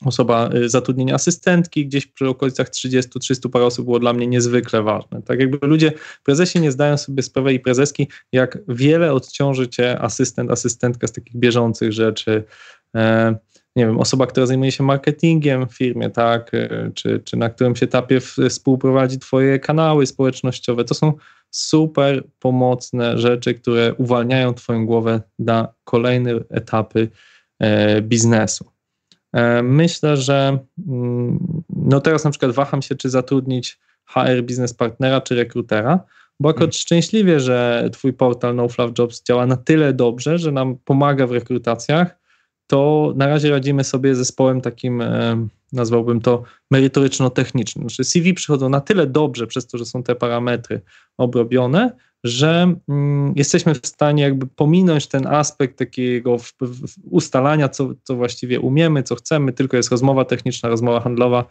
[0.05, 5.23] osoba y, zatrudnienia asystentki gdzieś przy okolicach 30-300 parę osób było dla mnie niezwykle ważne.
[5.23, 5.93] Tak jakby ludzie,
[6.25, 11.37] prezesi nie zdają sobie sprawy i prezeski, jak wiele odciąży cię asystent, asystentka z takich
[11.37, 12.45] bieżących rzeczy.
[12.97, 13.35] E,
[13.77, 17.83] nie wiem, osoba, która zajmuje się marketingiem w firmie, tak, e, czy, czy na którymś
[17.83, 20.85] etapie współprowadzi twoje kanały społecznościowe.
[20.85, 21.13] To są
[21.53, 27.09] super pomocne rzeczy, które uwalniają Twoją głowę na kolejne etapy
[27.59, 28.73] e, biznesu.
[29.33, 35.21] E, myślę, że mm, no teraz na przykład waham się, czy zatrudnić HR biznes partnera,
[35.21, 36.05] czy rekrutera,
[36.41, 36.73] bo akurat hmm.
[36.73, 41.33] szczęśliwie, że Twój portal No Fluff Jobs działa na tyle dobrze, że nam pomaga w
[41.33, 42.22] rekrutacjach,
[42.73, 47.83] to na razie radzimy sobie zespołem takim, e, nazwałbym to merytoryczno-technicznym.
[47.83, 50.81] Znaczy CV przychodzą na tyle dobrze przez to, że są te parametry
[51.19, 51.91] obrobione,
[52.25, 56.37] że mm, jesteśmy w stanie jakby pominąć ten aspekt takiego
[57.11, 61.45] ustalania, co, co właściwie umiemy, co chcemy, tylko jest rozmowa techniczna, rozmowa handlowa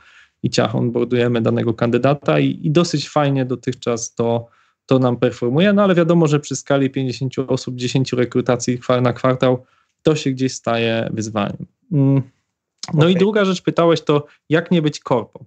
[0.43, 4.47] i ciach onboardujemy danego kandydata i, i dosyć fajnie dotychczas to,
[4.85, 9.65] to nam performuje, no ale wiadomo, że przy skali 50 osób, 10 rekrutacji na kwartał
[10.01, 11.65] to się gdzieś staje wyzwaniem.
[11.91, 12.21] Mm.
[12.93, 13.11] No okay.
[13.11, 15.45] i druga rzecz, pytałeś to, jak nie być korpo.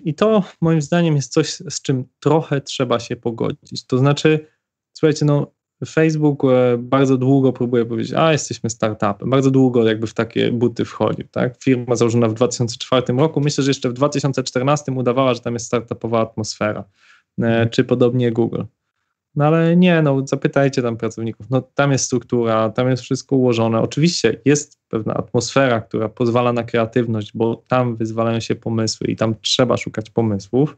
[0.00, 3.86] I to moim zdaniem jest coś, z czym trochę trzeba się pogodzić.
[3.86, 4.46] To znaczy,
[4.92, 5.52] słuchajcie, no
[5.86, 10.84] Facebook e, bardzo długo próbuje powiedzieć, a jesteśmy startupem, bardzo długo jakby w takie buty
[10.84, 11.62] wchodził, tak?
[11.62, 16.20] Firma założona w 2004 roku, myślę, że jeszcze w 2014 udawała, że tam jest startupowa
[16.20, 16.84] atmosfera,
[17.42, 18.62] e, czy podobnie Google.
[19.38, 21.50] No ale nie, no zapytajcie tam pracowników.
[21.50, 23.80] No tam jest struktura, tam jest wszystko ułożone.
[23.80, 29.34] Oczywiście jest pewna atmosfera, która pozwala na kreatywność, bo tam wyzwalają się pomysły i tam
[29.40, 30.76] trzeba szukać pomysłów.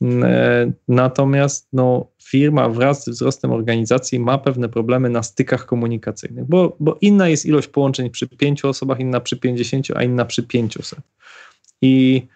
[0.00, 6.44] Mm, e, natomiast no, firma wraz z wzrostem organizacji ma pewne problemy na stykach komunikacyjnych,
[6.44, 10.42] bo, bo inna jest ilość połączeń przy pięciu osobach, inna przy pięćdziesięciu, a inna przy
[10.42, 11.00] pięciuset.
[11.82, 12.26] I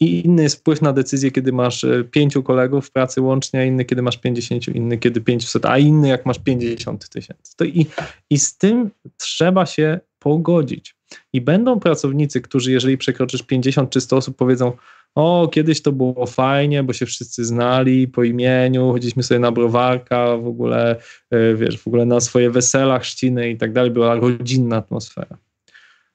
[0.00, 3.64] I inny jest wpływ na decyzję, kiedy masz e, pięciu kolegów w pracy łącznie, a
[3.64, 7.66] inny, kiedy masz 50, inny, kiedy 500, a inny, jak masz 50 tysięcy.
[7.66, 7.86] I,
[8.30, 10.96] I z tym trzeba się pogodzić.
[11.32, 14.72] I będą pracownicy, którzy, jeżeli przekroczysz 50 czy 100 osób, powiedzą:
[15.14, 20.36] O, kiedyś to było fajnie, bo się wszyscy znali po imieniu, chodziliśmy sobie na browarka,
[20.36, 20.96] w ogóle,
[21.30, 25.38] e, wiesz, w ogóle na swoje wesela, chrzciny i tak dalej, była rodzinna atmosfera.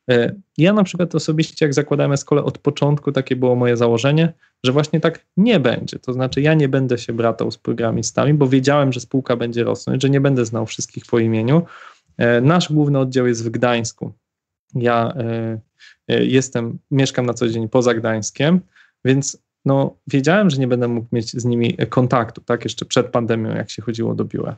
[0.09, 4.33] E, ja na przykład osobiście, jak zakładałem eskolę od początku, takie było moje założenie,
[4.63, 5.99] że właśnie tak nie będzie.
[5.99, 10.01] To znaczy, ja nie będę się bratał z programistami, bo wiedziałem, że spółka będzie rosnąć,
[10.01, 11.61] że nie będę znał wszystkich po imieniu.
[12.17, 14.13] E, nasz główny oddział jest w Gdańsku.
[14.75, 15.59] Ja e,
[16.25, 18.59] jestem, mieszkam na co dzień poza Gdańskiem,
[19.05, 23.55] Więc no, wiedziałem, że nie będę mógł mieć z nimi kontaktu, tak, jeszcze przed pandemią,
[23.55, 24.55] jak się chodziło do biura.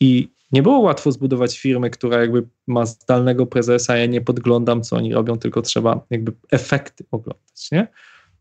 [0.00, 4.96] I nie było łatwo zbudować firmy, która jakby ma zdalnego prezesa, ja nie podglądam, co
[4.96, 7.88] oni robią, tylko trzeba jakby efekty oglądać, nie?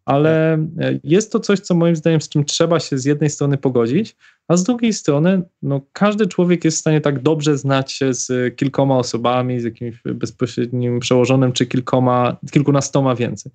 [0.06, 3.58] Ale e, jest to coś, co moim zdaniem, z czym trzeba się z jednej strony
[3.58, 4.16] pogodzić,
[4.48, 8.56] a z drugiej strony, no, każdy człowiek jest w stanie tak dobrze znać się z
[8.56, 13.52] kilkoma osobami, z jakimś bezpośrednim przełożonym, czy kilkoma, kilkunastoma więcej.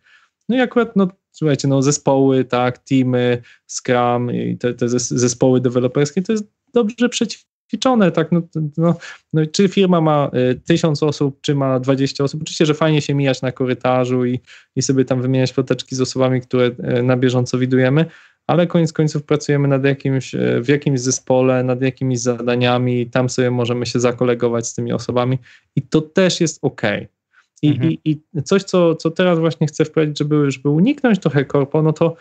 [0.48, 6.22] No i akurat, no słuchajcie, no zespoły, tak, teamy, Scrum i te, te zespoły deweloperskie,
[6.22, 7.08] to jest dobrze
[7.70, 8.42] ćwiczone, tak, no,
[8.76, 8.94] no,
[9.32, 13.14] no, czy firma ma y, tysiąc osób, czy ma 20 osób, oczywiście, że fajnie się
[13.14, 14.40] mijać na korytarzu i,
[14.76, 18.04] i sobie tam wymieniać ploteczki z osobami, które y, na bieżąco widujemy,
[18.46, 23.50] ale koniec końców pracujemy nad jakimś, y, w jakimś zespole, nad jakimiś zadaniami, tam sobie
[23.50, 25.38] możemy się zakolegować z tymi osobami
[25.76, 26.82] i to też jest ok.
[27.62, 27.90] I, mhm.
[27.90, 31.92] i, i coś, co, co teraz właśnie chcę wprowadzić, żeby, żeby uniknąć trochę korpo, no
[31.92, 32.16] to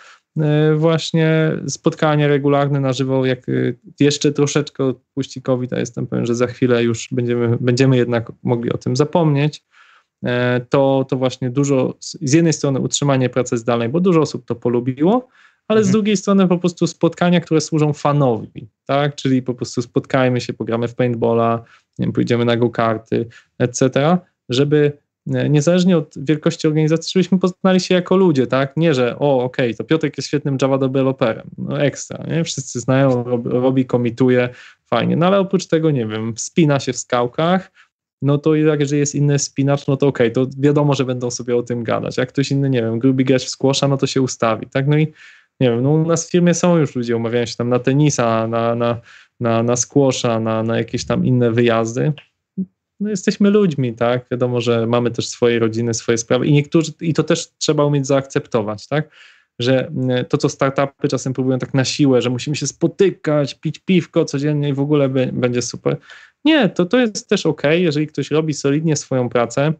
[0.75, 3.52] właśnie spotkania regularne na żywo, jak e,
[3.99, 8.71] jeszcze troszeczkę odpuści COVID, a jestem pewien, że za chwilę już będziemy, będziemy jednak mogli
[8.71, 9.63] o tym zapomnieć,
[10.25, 14.56] e, to, to właśnie dużo, z jednej strony utrzymanie pracy zdalnej, bo dużo osób to
[14.56, 15.28] polubiło,
[15.67, 15.86] ale mhm.
[15.86, 20.54] z drugiej strony po prostu spotkania, które służą fanowi, tak, czyli po prostu spotkajmy się,
[20.54, 21.63] pogramy w paintballa,
[21.99, 23.28] nie wiem, pójdziemy na go-karty,
[23.60, 24.17] etc.,
[24.49, 24.97] żeby
[25.30, 28.78] niezależnie od wielkości organizacji, żebyśmy poznali się jako ludzie, tak?
[28.78, 32.44] Nie, że o, okej, okay, to Piotrek jest świetnym Java developerem, no ekstra, nie?
[32.44, 34.50] Wszyscy znają, robi, komituje,
[34.86, 37.72] fajnie, no ale oprócz tego, nie wiem, wspina się w skałkach,
[38.22, 41.32] no to jak jeżeli jest inny spinacz, no to okej, okay, to wiadomo, że będą
[41.32, 42.18] sobie o tym gadać.
[42.18, 44.88] Jak ktoś inny, nie wiem, grubi grać w squasha, no to się ustawi, tak?
[44.88, 45.08] No i
[45.60, 48.48] nie wiem, no u nas w firmie są już ludzie, umawiają się tam na tenisa,
[48.48, 49.02] na, na,
[49.39, 52.13] na, na squasha, na, na jakieś tam inne wyjazdy
[53.00, 54.26] no jesteśmy ludźmi, tak?
[54.32, 58.08] Wiadomo, że mamy też swoje rodziny, swoje sprawy i niektórzy, i to też trzeba umieć
[58.08, 59.10] zaakceptować, tak?
[59.60, 63.80] Że mm, to, co startupy czasem próbują tak na siłę, że musimy się spotykać, pić
[63.80, 65.98] piwko codziennie i w ogóle będzie super.
[66.46, 69.74] Nie, to, to jest też ok, jeżeli ktoś robi solidnie swoją pracę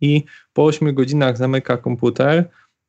[0.00, 2.44] i po 8 godzinach zamyka komputer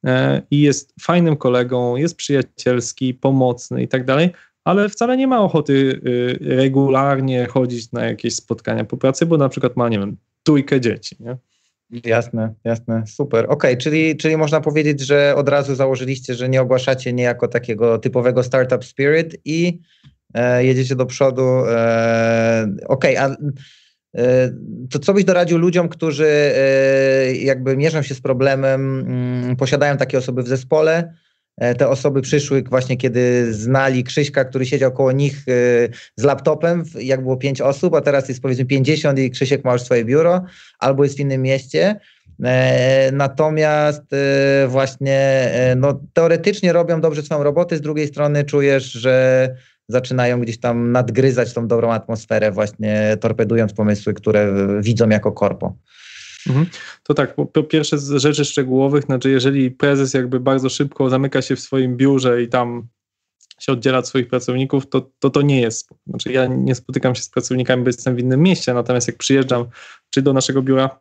[0.05, 4.29] e, i jest fajnym kolegą, jest przyjacielski, pomocny i tak dalej,
[4.63, 9.49] ale wcale nie ma ochoty y, regularnie chodzić na jakieś spotkania po pracy, bo na
[9.49, 11.37] przykład ma, nie wiem, trójkę dzieci, nie?
[12.05, 13.45] Jasne, jasne, super.
[13.45, 17.97] Okej, okay, czyli, czyli można powiedzieć, że od razu założyliście, że nie ogłaszacie niejako takiego
[17.97, 19.79] typowego startup spirit i
[20.33, 21.41] e, jedziecie do przodu.
[21.67, 23.37] E, Okej, okay, a
[24.17, 24.51] e,
[24.89, 30.17] to co byś doradził ludziom, którzy e, jakby mierzą się z problemem, mm, posiadają takie
[30.17, 31.13] osoby w zespole,
[31.77, 35.51] te osoby przyszły właśnie, kiedy znali Krzyśka, który siedział koło nich e,
[36.15, 39.81] z laptopem, jak było pięć osób, a teraz jest powiedzmy 50 i Krzysiek ma już
[39.81, 40.41] swoje biuro,
[40.79, 41.99] albo jest w innym mieście.
[42.43, 44.03] E, natomiast
[44.67, 49.49] właśnie no, teoretycznie robią dobrze swoją robotę, z drugiej strony czujesz, że
[49.87, 55.75] zaczynają gdzieś tam nadgryzać tą dobrą atmosferę, właśnie torpedując pomysły, które widzą jako korpo.
[56.47, 56.65] Mhm.
[57.03, 61.41] To tak, po, po, pierwsze z rzeczy szczegółowych, znaczy jeżeli prezes jakby bardzo szybko zamyka
[61.41, 62.87] się w swoim biurze i tam
[63.59, 65.89] się oddziela od swoich pracowników, to, to to nie jest.
[66.07, 69.65] Znaczy ja nie spotykam się z pracownikami, bo jestem w innym mieście, natomiast jak przyjeżdżam
[70.09, 70.99] czy do naszego biura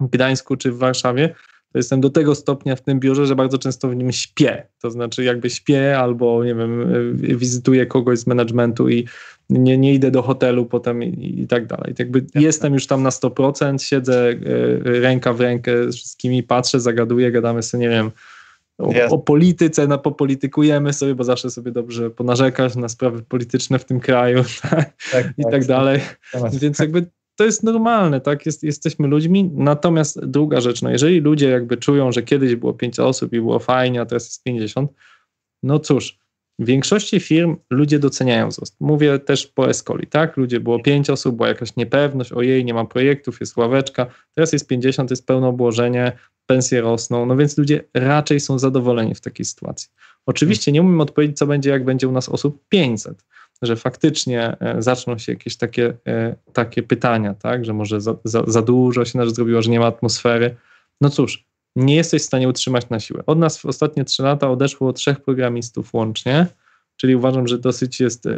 [0.00, 1.34] w Gdańsku, czy w Warszawie,
[1.72, 4.66] to jestem do tego stopnia w tym biurze, że bardzo często w nim śpię.
[4.82, 9.08] To znaczy jakby śpię albo, nie wiem, wizytuję kogoś z managementu i
[9.50, 11.94] nie, nie idę do hotelu potem i, i tak dalej.
[11.98, 14.36] Jakby jestem już tam na 100%, siedzę e,
[15.00, 18.10] ręka w rękę z wszystkimi, patrzę, zagaduję, gadamy sobie, nie wiem,
[18.78, 23.84] o, o, polityce, no, popolitykujemy sobie, bo zawsze sobie dobrze ponarzekać na sprawy polityczne w
[23.84, 24.90] tym kraju tak?
[25.12, 26.00] Tak, i tak, tak dalej.
[26.52, 27.06] Więc jakby
[27.40, 28.46] to jest normalne, tak?
[28.46, 29.50] Jest, jesteśmy ludźmi.
[29.54, 33.58] Natomiast druga rzecz, no jeżeli ludzie jakby czują, że kiedyś było 5 osób i było
[33.58, 34.90] fajnie, a teraz jest 50,
[35.62, 36.18] no cóż,
[36.58, 38.76] w większości firm ludzie doceniają wzrost.
[38.80, 40.36] Mówię też po Escoli, tak?
[40.36, 44.66] Ludzie było 5 osób, była jakaś niepewność, ojej, nie ma projektów, jest ławeczka, teraz jest
[44.66, 46.12] 50, jest pełne obłożenie,
[46.46, 49.88] pensje rosną, no więc ludzie raczej są zadowoleni w takiej sytuacji.
[50.26, 53.24] Oczywiście nie umiem odpowiedzieć, co będzie, jak będzie u nas osób 500,
[53.62, 58.42] że faktycznie e, zaczną się jakieś takie, e, takie pytania, tak, że może za, za,
[58.46, 60.56] za dużo się nas zrobiło, że nie ma atmosfery.
[61.00, 61.44] No cóż,
[61.76, 63.22] nie jesteś w stanie utrzymać na siłę.
[63.26, 66.46] Od nas w ostatnie trzy lata odeszło trzech programistów łącznie,
[66.96, 68.30] czyli uważam, że dosyć jest y,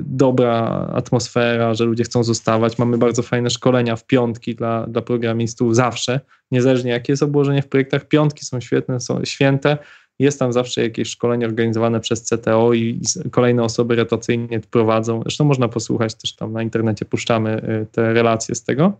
[0.00, 2.78] dobra atmosfera, że ludzie chcą zostawać.
[2.78, 7.68] Mamy bardzo fajne szkolenia w piątki dla, dla programistów zawsze, niezależnie jakie jest obłożenie w
[7.68, 8.08] projektach.
[8.08, 9.78] Piątki są świetne, są święte
[10.18, 15.22] jest tam zawsze jakieś szkolenie organizowane przez CTO i, i kolejne osoby rotacyjnie prowadzą.
[15.22, 18.92] Zresztą można posłuchać też tam na internecie, puszczamy y, te relacje z tego.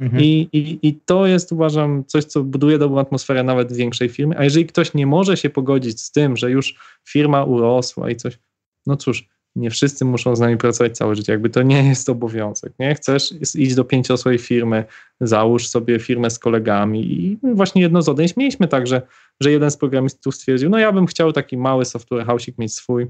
[0.00, 0.22] Mhm.
[0.22, 4.38] I, i, I to jest, uważam, coś, co buduje dobrą atmosferę nawet większej firmy.
[4.38, 6.74] A jeżeli ktoś nie może się pogodzić z tym, że już
[7.08, 8.38] firma urosła i coś,
[8.86, 11.32] no cóż, nie wszyscy muszą z nami pracować całe życie.
[11.32, 12.72] Jakby to nie jest obowiązek.
[12.78, 14.84] Nie chcesz iść do pięciosłej firmy,
[15.20, 17.12] załóż sobie firmę z kolegami.
[17.12, 19.02] I właśnie jedno z odejść mieliśmy tak, że,
[19.40, 23.06] że jeden z programistów stwierdził, no ja bym chciał taki mały software house'ik mieć swój.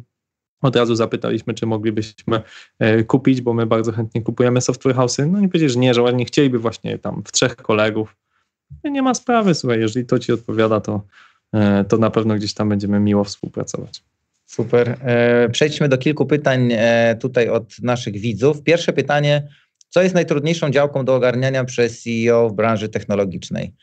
[0.62, 2.42] Od razu zapytaliśmy, czy moglibyśmy
[2.78, 5.30] e, kupić, bo my bardzo chętnie kupujemy software house'y.
[5.30, 8.16] No nie powiedzieli, że nie, że ładnie chcieliby właśnie tam w trzech kolegów.
[8.84, 11.02] Nie ma sprawy, słuchaj, jeżeli to ci odpowiada, to,
[11.52, 14.02] e, to na pewno gdzieś tam będziemy miło współpracować.
[14.46, 14.96] Super.
[15.00, 16.72] E, przejdźmy do kilku pytań
[17.20, 18.62] tutaj od naszych widzów.
[18.62, 19.48] Pierwsze pytanie,
[19.88, 23.74] co jest najtrudniejszą działką do ogarniania przez CEO w branży technologicznej?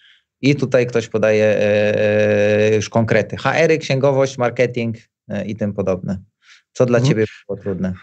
[0.41, 3.37] I tutaj ktoś podaje e, już konkrety.
[3.37, 4.97] HR, księgowość, marketing
[5.45, 6.19] i tym podobne.
[6.73, 7.09] Co dla mhm.
[7.09, 7.93] Ciebie było trudne?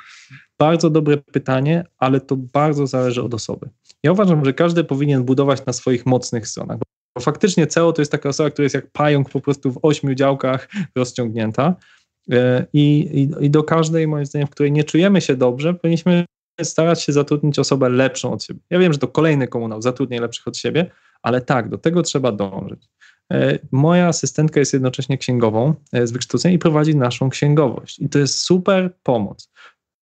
[0.59, 3.69] Bardzo dobre pytanie, ale to bardzo zależy od osoby.
[4.03, 6.79] Ja uważam, że każdy powinien budować na swoich mocnych stronach.
[7.15, 10.15] Bo faktycznie CEO to jest taka osoba, która jest jak pająk po prostu w ośmiu
[10.15, 11.75] działkach rozciągnięta.
[12.33, 16.25] E, I, i, I, do każdej, moim zdaniem, w której nie czujemy się dobrze, powinniśmy
[16.63, 18.61] starać się zatrudnić osobę lepszą od siebie.
[18.71, 20.91] Ja wiem, że to kolejny komunał, zatrudniaj lepszych od siebie,
[21.25, 22.89] ale tak, do tego trzeba dążyć.
[23.33, 27.99] E, moja asystentka jest jednocześnie księgową e, z wykształcenia i prowadzi naszą księgowość.
[27.99, 29.49] I to jest super pomoc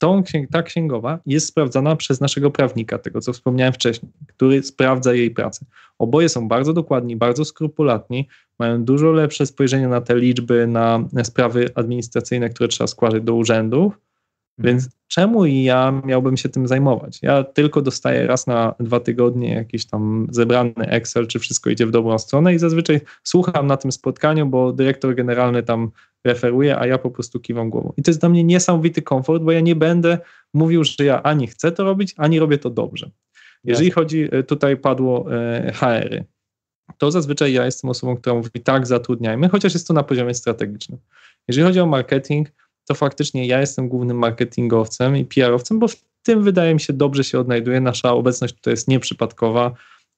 [0.02, 5.30] tą, ta księgowa jest sprawdzana przez naszego prawnika, tego co wspomniałem wcześniej, który sprawdza jej
[5.30, 5.66] pracę.
[5.98, 11.70] Oboje są bardzo dokładni, bardzo skrupulatni, mają dużo lepsze spojrzenie na te liczby, na sprawy
[11.74, 13.98] administracyjne, które trzeba składać do urzędów.
[14.58, 14.74] Mhm.
[14.74, 17.18] Więc czemu ja miałbym się tym zajmować?
[17.22, 21.90] Ja tylko dostaję raz na dwa tygodnie jakiś tam zebrany Excel, czy wszystko idzie w
[21.90, 25.90] dobrą stronę i zazwyczaj słucham na tym spotkaniu, bo dyrektor generalny tam
[26.24, 27.92] referuje, a ja po prostu kiwam głową.
[27.96, 30.18] I to jest dla mnie niesamowity komfort, bo ja nie będę
[30.54, 33.10] mówił, że ja ani chcę to robić, ani robię to dobrze.
[33.64, 36.24] Jeżeli chodzi, e, tutaj padło e, HR-y,
[36.98, 40.98] to zazwyczaj ja jestem osobą, która mówi tak, zatrudniajmy, chociaż jest to na poziomie strategicznym.
[41.48, 42.48] Jeżeli chodzi o marketing,
[42.92, 47.24] to faktycznie ja jestem głównym marketingowcem i PR-owcem, bo w tym wydaje mi się dobrze
[47.24, 47.80] się odnajduje.
[47.80, 49.74] Nasza obecność tutaj jest nieprzypadkowa.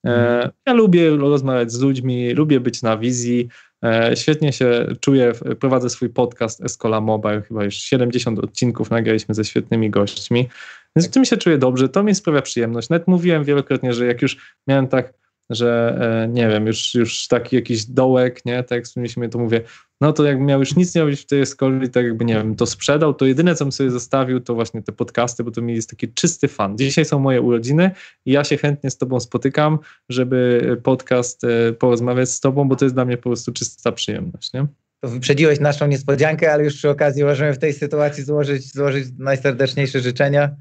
[0.07, 0.51] E, mhm.
[0.67, 3.49] Ja lubię rozmawiać z ludźmi, lubię być na wizji,
[3.85, 9.45] E, świetnie się czuję, prowadzę swój podcast Escola Mobile, chyba już 70 odcinków nagraliśmy ze
[9.45, 10.49] świetnymi gośćmi,
[10.97, 12.89] więc w tym się czuję dobrze, to mi sprawia przyjemność.
[12.89, 15.15] Nawet mówiłem wielokrotnie, że jak już miałem tak
[15.51, 19.61] że e, nie wiem, już, już taki jakiś dołek, nie, tak jak wspomnieliśmy, to mówię,
[20.01, 22.57] no to jakbym miał już nic nie robić w tej skoli, tak jakby, nie wiem,
[22.57, 25.75] to sprzedał, to jedyne, co bym sobie zostawił, to właśnie te podcasty, bo to mi
[25.75, 26.79] jest taki czysty fan.
[26.79, 27.91] Dzisiaj są moje urodziny
[28.27, 29.79] i ja się chętnie z tobą spotykam,
[30.09, 34.53] żeby podcast e, porozmawiać z tobą, bo to jest dla mnie po prostu czysta przyjemność,
[34.53, 34.67] nie?
[35.01, 40.01] To wyprzedziłeś naszą niespodziankę, ale już przy okazji możemy w tej sytuacji złożyć, złożyć najserdeczniejsze
[40.01, 40.57] życzenia.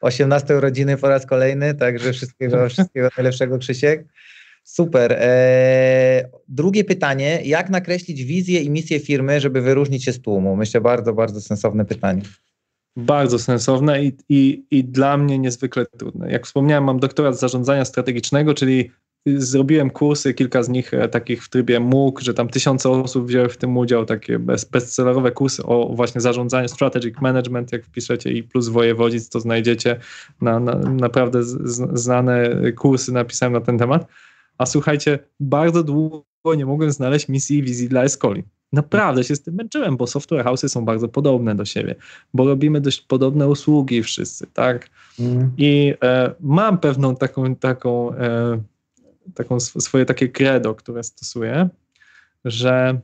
[0.00, 4.04] 18 urodziny po raz kolejny, także wszystkiego, wszystkiego najlepszego Krzysiek.
[4.64, 5.12] Super.
[5.12, 7.40] Eee, drugie pytanie.
[7.44, 10.56] Jak nakreślić wizję i misję firmy, żeby wyróżnić się z tłumu?
[10.56, 12.22] Myślę, bardzo, bardzo sensowne pytanie.
[12.96, 16.32] Bardzo sensowne i, i, i dla mnie niezwykle trudne.
[16.32, 18.90] Jak wspomniałem, mam doktorat zarządzania strategicznego, czyli
[19.26, 23.48] zrobiłem kursy, kilka z nich e, takich w trybie MOOC, że tam tysiące osób wzięły
[23.48, 28.42] w tym udział, takie bez, bestsellerowe kursy o właśnie zarządzaniu, strategic management, jak wpiszecie i
[28.42, 30.00] plus wojewodzic, to znajdziecie
[30.40, 31.42] na, na, naprawdę
[31.92, 34.06] znane kursy napisałem na ten temat.
[34.58, 36.24] A słuchajcie, bardzo długo
[36.56, 38.44] nie mogłem znaleźć misji i wizji dla Escoli.
[38.72, 41.94] Naprawdę się z tym męczyłem, bo software house'y są bardzo podobne do siebie,
[42.34, 44.90] bo robimy dość podobne usługi wszyscy, tak?
[45.20, 45.52] Mm.
[45.58, 48.60] I e, mam pewną taką, taką e,
[49.34, 51.68] taką swoje takie credo, które stosuję,
[52.44, 53.00] że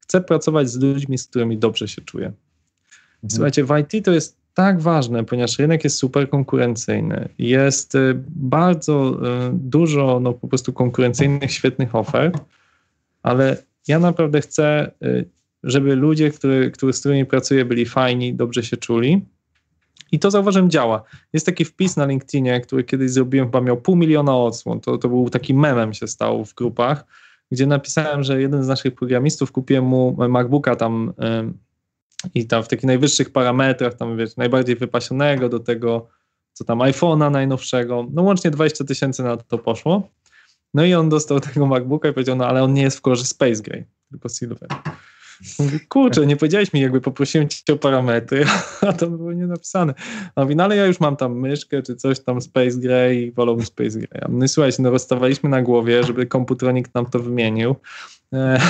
[0.00, 2.26] chcę pracować z ludźmi, z którymi dobrze się czuję.
[2.26, 3.30] Mhm.
[3.30, 7.28] Słuchajcie, w IT to jest tak ważne, ponieważ rynek jest super konkurencyjny.
[7.38, 12.44] Jest y, bardzo y, dużo no, po prostu konkurencyjnych, świetnych ofert,
[13.22, 13.56] ale
[13.88, 15.24] ja naprawdę chcę, y,
[15.62, 19.24] żeby ludzie, który, który, z którymi pracuję, byli fajni, dobrze się czuli.
[20.12, 21.02] I to zauważyłem działa.
[21.32, 24.80] Jest taki wpis na LinkedInie, który kiedyś zrobiłem, chyba miał pół miliona odsłon.
[24.80, 27.04] To, to był taki memem się stał w grupach,
[27.50, 31.12] gdzie napisałem, że jeden z naszych programistów kupiłem mu MacBooka tam
[32.34, 36.06] i tam w takich najwyższych parametrach, tam wiecie, najbardziej wypasionego do tego,
[36.52, 38.06] co tam iPhone'a najnowszego.
[38.12, 40.08] No łącznie 20 tysięcy na to poszło.
[40.74, 43.24] No i on dostał tego MacBooka i powiedział, no ale on nie jest w kolorze
[43.24, 44.68] Space Gray, tylko Silver.
[45.88, 48.44] Kurczę, nie powiedziałeś mi, jakby poprosiłem cię o parametry,
[48.88, 49.94] a to było nie napisane.
[50.34, 53.32] A mówi, no ale ja już mam tam myszkę, czy coś tam Space Gray i
[53.32, 54.22] wolałbym Space Gray.
[54.28, 57.76] No i słuchajcie, no rozstawaliśmy na głowie, żeby komputronik nam to wymienił.
[58.32, 58.60] E,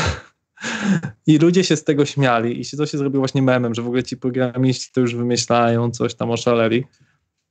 [1.27, 3.87] I ludzie się z tego śmiali i się to się zrobiło właśnie memem, że w
[3.87, 6.85] ogóle ci programiści to już wymyślają, coś tam oszaleli.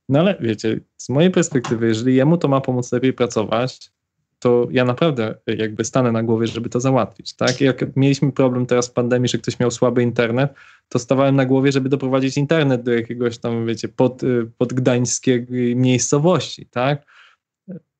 [0.09, 3.91] No ale wiecie, z mojej perspektywy, jeżeli jemu to ma pomóc lepiej pracować,
[4.39, 7.33] to ja naprawdę jakby stanę na głowie, żeby to załatwić.
[7.33, 7.61] Tak?
[7.61, 10.53] Jak mieliśmy problem teraz w pandemii, że ktoś miał słaby internet,
[10.89, 14.21] to stawałem na głowie, żeby doprowadzić internet do jakiegoś tam, wiecie, pod,
[14.57, 16.65] pod gdańskiej miejscowości.
[16.65, 17.05] Tak?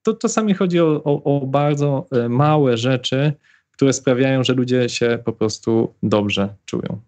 [0.03, 3.33] To czasami chodzi o, o, o bardzo e, małe rzeczy,
[3.71, 7.01] które sprawiają, że ludzie się po prostu dobrze czują.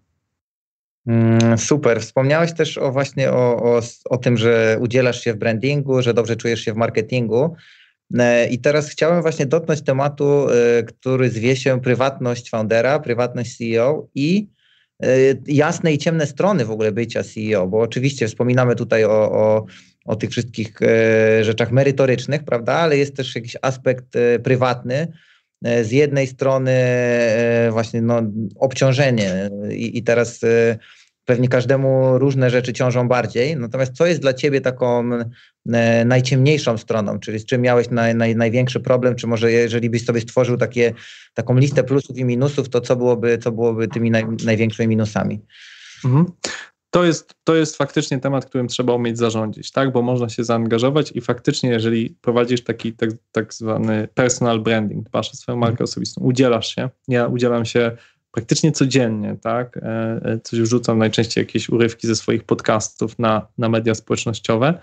[1.07, 2.01] Mm, super.
[2.01, 6.35] Wspomniałeś też o właśnie o, o, o tym, że udzielasz się w brandingu, że dobrze
[6.35, 7.55] czujesz się w marketingu.
[8.19, 14.07] E, I teraz chciałem właśnie dotknąć tematu, e, który zwie się prywatność foundera, prywatność CEO
[14.15, 14.47] i
[15.03, 15.07] e,
[15.47, 19.65] jasne i ciemne strony w ogóle bycia CEO, bo oczywiście wspominamy tutaj o, o,
[20.05, 20.73] o tych wszystkich
[21.41, 24.05] rzeczach merytorycznych, prawda, ale jest też jakiś aspekt
[24.43, 25.07] prywatny,
[25.81, 26.73] z jednej strony
[27.71, 28.21] właśnie no,
[28.55, 30.39] obciążenie i, i teraz
[31.25, 33.57] pewnie każdemu różne rzeczy ciążą bardziej.
[33.57, 35.09] Natomiast co jest dla ciebie taką
[35.73, 40.05] e, najciemniejszą stroną, czyli z czym miałeś naj, naj, największy problem, czy może jeżeli byś
[40.05, 40.93] sobie stworzył takie,
[41.33, 45.41] taką listę plusów i minusów, to co byłoby, co byłoby tymi naj, największymi minusami?
[46.05, 46.25] Mhm.
[46.89, 49.91] To jest, to jest faktycznie temat, którym trzeba umieć zarządzić, tak?
[49.91, 55.31] Bo można się zaangażować i faktycznie, jeżeli prowadzisz taki tak, tak zwany personal branding, dbasz
[55.31, 55.83] o swoją markę mhm.
[55.83, 56.89] osobistą, udzielasz się.
[57.07, 57.97] Ja udzielam się
[58.31, 59.77] praktycznie codziennie, tak?
[59.77, 59.81] E,
[60.23, 64.81] e, coś wrzucam najczęściej jakieś urywki ze swoich podcastów na, na media społecznościowe.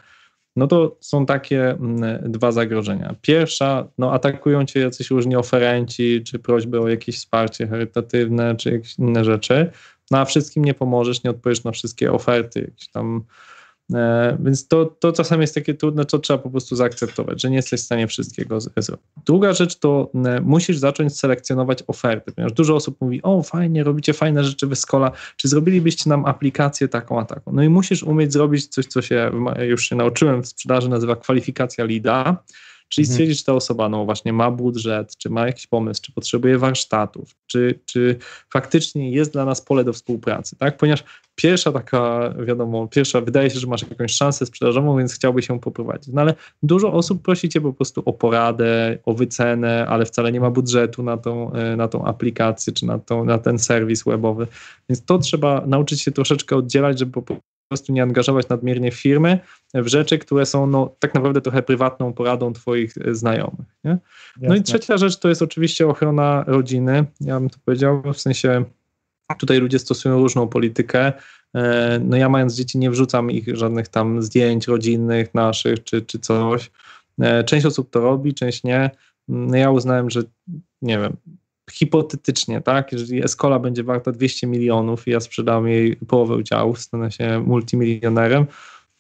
[0.57, 3.15] No to są takie mm, dwa zagrożenia.
[3.23, 8.99] Pierwsza, no atakują cię jacyś różni oferenci, czy prośby o jakieś wsparcie charytatywne, czy jakieś
[8.99, 9.71] inne rzeczy.
[10.11, 13.25] No a wszystkim nie pomożesz, nie odpowiesz na wszystkie oferty, jakieś tam
[14.41, 17.81] więc to, to czasami jest takie trudne, co trzeba po prostu zaakceptować, że nie jesteś
[17.81, 19.05] w stanie wszystkiego zrobić.
[19.27, 24.13] Druga rzecz to e, musisz zacząć selekcjonować oferty, ponieważ dużo osób mówi, o fajnie, robicie
[24.13, 27.53] fajne rzeczy w Escola, czy zrobilibyście nam aplikację taką a taką?
[27.53, 29.31] No i musisz umieć zrobić coś, co się
[29.61, 32.43] już się nauczyłem w sprzedaży, nazywa kwalifikacja lida,
[32.89, 33.15] Czyli mhm.
[33.15, 37.37] stwierdzić, czy ta osoba no właśnie ma budżet, czy ma jakiś pomysł, czy potrzebuje warsztatów,
[37.47, 38.17] czy, czy
[38.53, 40.77] faktycznie jest dla nas pole do współpracy, tak?
[40.77, 45.61] Ponieważ pierwsza taka, wiadomo, pierwsza wydaje się, że masz jakąś szansę sprzedażową, więc chciałby się
[45.61, 46.15] poprowadzić.
[46.15, 50.41] No ale dużo osób prosi cię po prostu o poradę, o wycenę, ale wcale nie
[50.41, 54.47] ma budżetu na tą, e, na tą aplikację, czy na, tą, na ten serwis webowy.
[54.89, 57.37] Więc to trzeba nauczyć się troszeczkę oddzielać, żeby po
[57.69, 59.39] prostu nie angażować nadmiernie firmy
[59.75, 63.67] w rzeczy, które są no, tak naprawdę trochę prywatną poradą Twoich e, znajomych.
[63.85, 63.99] Nie?
[64.41, 67.05] No i trzecia rzecz to jest oczywiście ochrona rodziny.
[67.21, 68.65] Ja bym to powiedział, w sensie
[69.39, 71.13] tutaj ludzie stosują różną politykę.
[71.55, 76.19] E, no ja mając dzieci nie wrzucam ich żadnych tam zdjęć rodzinnych naszych czy, czy
[76.19, 76.71] coś.
[77.21, 78.91] E, część osób to robi, część nie.
[79.29, 80.23] No ja uznałem, że
[80.83, 81.17] nie wiem,
[81.73, 87.11] hipotetycznie, tak, jeżeli Escola będzie warta 200 milionów i ja sprzedam jej połowę udziałów, stanę
[87.13, 88.47] się multimilionerem,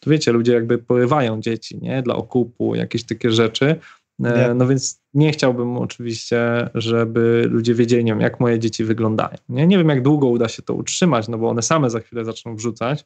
[0.01, 3.77] to wiecie, ludzie jakby porywają dzieci, nie, dla okupu, jakieś takie rzeczy,
[4.25, 9.37] e, no więc nie chciałbym oczywiście, żeby ludzie wiedzieli, nie wiem, jak moje dzieci wyglądają.
[9.49, 9.67] Nie?
[9.67, 12.57] nie wiem, jak długo uda się to utrzymać, no bo one same za chwilę zaczną
[12.57, 13.05] wrzucać,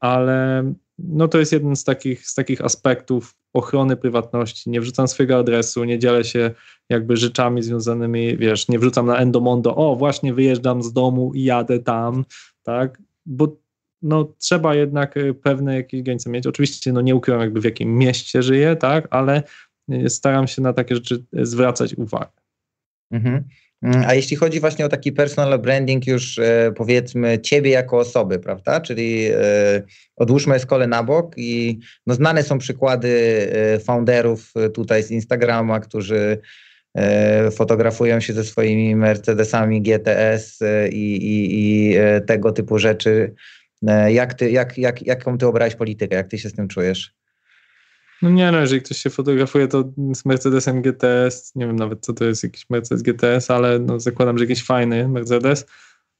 [0.00, 0.64] ale
[0.98, 4.70] no to jest jeden z takich, z takich aspektów ochrony prywatności.
[4.70, 6.50] Nie wrzucam swojego adresu, nie dzielę się
[6.88, 11.78] jakby rzeczami związanymi, wiesz, nie wrzucam na Endomondo, o właśnie wyjeżdżam z domu i jadę
[11.78, 12.24] tam,
[12.62, 13.56] tak, bo
[14.02, 16.46] no trzeba jednak e, pewne jakieś granice mieć.
[16.46, 19.42] Oczywiście no nie ukrywam jakby w jakim mieście żyję, tak, ale
[19.88, 22.32] e, staram się na takie rzeczy zwracać uwagę.
[23.10, 23.44] Mhm.
[23.82, 28.38] Mm, a jeśli chodzi właśnie o taki personal branding już e, powiedzmy ciebie jako osoby,
[28.38, 28.80] prawda?
[28.80, 29.82] Czyli e,
[30.16, 33.08] odłóżmy Eskolę na bok i no, znane są przykłady
[33.52, 36.38] e, founderów tutaj z Instagrama, którzy
[37.52, 40.58] fotografują się ze swoimi Mercedesami GTS
[40.90, 43.34] i, i, i tego typu rzeczy.
[44.08, 46.16] Jak ty, jak, jak, jaką ty obrałeś politykę?
[46.16, 47.17] Jak ty się z tym czujesz?
[48.22, 52.12] No nie no, jeżeli ktoś się fotografuje, to z Mercedesem GTS, nie wiem nawet co
[52.12, 55.66] to jest jakiś Mercedes GTS, ale no zakładam, że jakiś fajny Mercedes,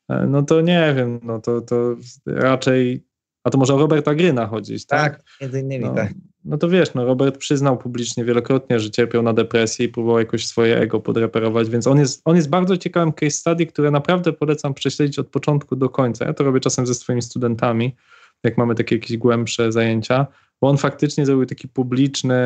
[0.09, 1.97] e, no to nie wiem, no to, to
[2.27, 3.05] raczej,
[3.45, 5.17] a to może o Roberta Gryna chodzić, tak?
[5.17, 6.13] Tak, między innymi, no, tak.
[6.45, 10.47] No to wiesz, no Robert przyznał publicznie wielokrotnie, że cierpiał na depresję i próbował jakoś
[10.47, 14.75] swoje ego podreperować, więc on jest, on jest bardzo ciekawym case study, które naprawdę polecam
[14.75, 16.25] prześledzić od początku do końca.
[16.25, 17.97] Ja to robię czasem ze swoimi studentami,
[18.45, 20.27] jak mamy takie jakieś głębsze zajęcia,
[20.61, 22.37] bo on faktycznie zrobił taki publiczny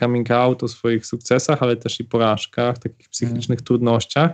[0.00, 3.64] coming out o swoich sukcesach, ale też i porażkach, takich psychicznych mm.
[3.64, 4.30] trudnościach,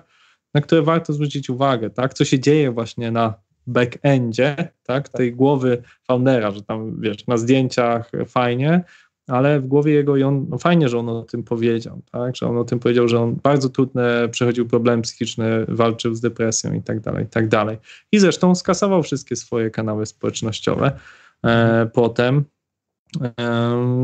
[0.55, 2.15] na które warto zwrócić uwagę, tak?
[2.15, 3.35] Co się dzieje właśnie na
[3.67, 5.09] backendzie, tak?
[5.09, 8.85] Tej głowy foundera, że tam, wiesz, na zdjęciach fajnie,
[9.29, 12.37] ale w głowie jego i on, no fajnie, że on o tym powiedział, tak?
[12.37, 16.73] Że on o tym powiedział, że on bardzo trudne przechodził problemy psychiczne, walczył z depresją
[16.73, 17.79] i tak dalej, i tak dalej.
[18.13, 20.99] I zresztą skasował wszystkie swoje kanały społecznościowe
[21.45, 22.45] e, potem,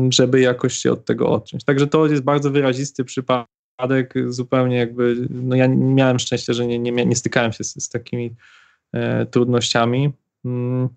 [0.09, 1.63] żeby jakoś się od tego odciąć.
[1.63, 6.91] Także to jest bardzo wyrazisty przypadek, zupełnie jakby, no ja miałem szczęście, że nie, nie,
[6.91, 8.35] nie stykałem się z, z takimi
[8.93, 10.13] e, trudnościami.
[10.45, 10.89] Mm.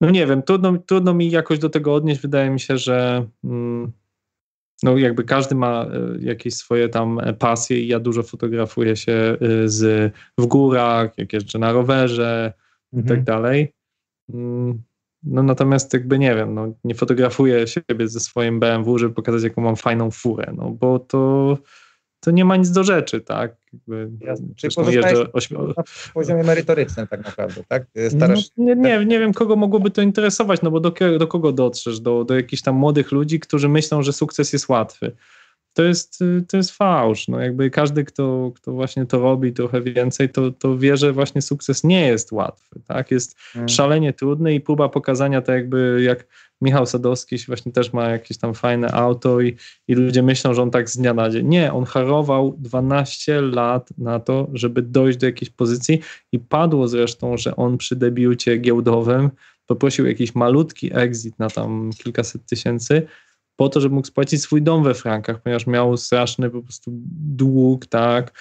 [0.00, 2.20] No nie wiem, trudno, trudno mi jakoś do tego odnieść.
[2.20, 3.92] Wydaje mi się, że mm,
[4.82, 5.88] no jakby każdy ma e,
[6.20, 11.58] jakieś swoje tam pasje i ja dużo fotografuję się e, z, w górach, jak jeżdżę
[11.58, 12.52] na rowerze
[12.92, 13.04] mhm.
[13.04, 13.24] i tak mhm.
[13.24, 13.72] dalej.
[14.34, 14.82] Mm.
[15.24, 19.62] No natomiast jakby nie wiem, no, nie fotografuję siebie ze swoim BMW, żeby pokazać, jaką
[19.62, 21.58] mam fajną furę, no bo to,
[22.20, 23.56] to nie ma nic do rzeczy, tak?
[23.72, 24.10] Jakby,
[24.56, 25.58] Czyli jeżdżę ośmi...
[25.58, 27.86] na poziomie merytorycznym tak naprawdę, tak?
[28.08, 28.50] Starasz...
[28.56, 32.00] No, nie, nie, nie wiem, kogo mogłoby to interesować, no bo do, do kogo dotrzesz?
[32.00, 35.12] Do, do jakichś tam młodych ludzi, którzy myślą, że sukces jest łatwy
[35.72, 37.28] to jest, y, to jest fałsz.
[37.28, 41.42] No jakby każdy, kto, kto właśnie to robi trochę więcej, to, to wie, że właśnie
[41.42, 43.10] sukces nie jest łatwy, tak?
[43.10, 43.68] Jest hmm.
[43.68, 46.26] szalenie trudny i próba pokazania tak jakby jak
[46.62, 49.56] Michał Sadowski właśnie też ma jakieś tam fajne auto i,
[49.88, 51.46] i ludzie myślą, że on tak z dnia na dzień.
[51.46, 56.00] Nie, on harował 12 lat na to, żeby dojść do jakiejś pozycji
[56.32, 59.30] i padło zresztą, że on przy debiucie giełdowym
[59.66, 63.06] poprosił jakiś malutki exit na tam kilkaset tysięcy,
[63.62, 67.86] po to, żeby mógł spłacić swój dom we frankach, ponieważ miał straszny po prostu dług,
[67.86, 68.32] tak,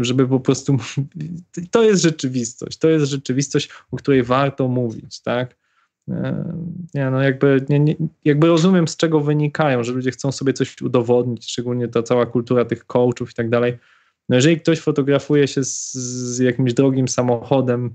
[0.00, 0.76] żeby po prostu,
[1.70, 5.56] to jest rzeczywistość, to jest rzeczywistość, o której warto mówić, tak.
[6.08, 6.44] E,
[6.94, 10.82] nie, no jakby, nie, nie, jakby rozumiem, z czego wynikają, że ludzie chcą sobie coś
[10.82, 13.78] udowodnić, szczególnie ta cała kultura tych coachów i tak dalej.
[14.28, 17.94] No jeżeli ktoś fotografuje się z, z jakimś drogim samochodem,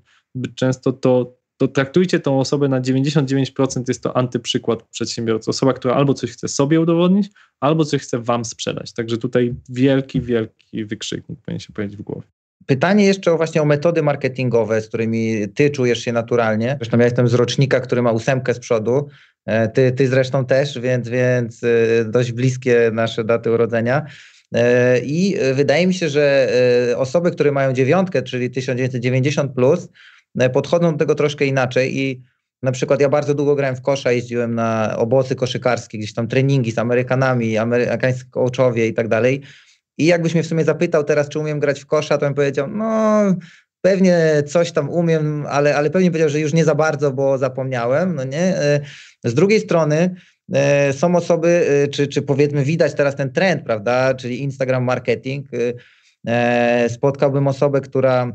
[0.56, 5.49] często to, to traktujcie tą osobę na 99% jest to antyprzykład przedsiębiorcy.
[5.49, 8.93] Osoba, która albo coś chce sobie udowodnić, albo coś chce wam sprzedać.
[8.93, 12.28] Także tutaj wielki, wielki wykrzyknik powinien się pojawić w głowie.
[12.66, 16.76] Pytanie jeszcze o właśnie o metody marketingowe, z którymi ty czujesz się naturalnie.
[16.80, 19.07] Zresztą ja jestem z rocznika, który ma ósemkę z przodu.
[19.45, 21.68] E, ty, ty zresztą też, więc, więc e,
[22.05, 24.05] dość bliskie nasze daty urodzenia.
[24.55, 26.49] E, I wydaje mi się, że
[26.97, 29.88] osoby, które mają dziewiątkę, czyli 1990 plus,
[30.54, 32.22] podchodzą do tego troszkę inaczej i
[32.64, 36.72] na przykład ja bardzo długo grałem w kosza, jeździłem na obozy koszykarskie, gdzieś tam treningi
[36.72, 39.42] z Amerykanami, amerykańscy coachowie i tak dalej.
[39.98, 42.68] I jakbyś mnie w sumie zapytał teraz, czy umiem grać w kosza, to bym powiedział,
[42.68, 43.24] no
[43.82, 48.16] pewnie coś tam umiem, ale, ale pewnie powiedział, że już nie za bardzo, bo zapomniałem,
[48.16, 48.58] no nie?
[48.58, 48.80] E,
[49.24, 50.16] z drugiej strony
[50.54, 55.48] e, są osoby, czy, czy powiedzmy widać teraz ten trend, prawda, czyli Instagram marketing.
[56.88, 58.32] Spotkałbym osobę, która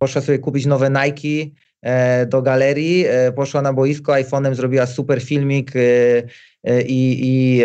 [0.00, 1.50] poszła sobie kupić nowe Nike
[1.82, 7.62] e, do galerii, e, poszła na boisko, iPhone'em zrobiła super filmik e, i, i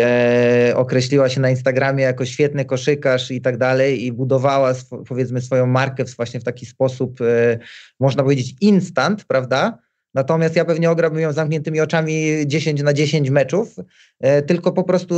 [0.74, 4.74] określiła się na Instagramie jako świetny koszykarz i tak dalej i budowała
[5.08, 7.18] powiedzmy swoją markę właśnie w taki sposób,
[8.00, 9.78] można powiedzieć instant, prawda?
[10.14, 13.76] Natomiast ja pewnie ograłbym ją zamkniętymi oczami 10 na 10 meczów,
[14.20, 15.14] e, tylko po prostu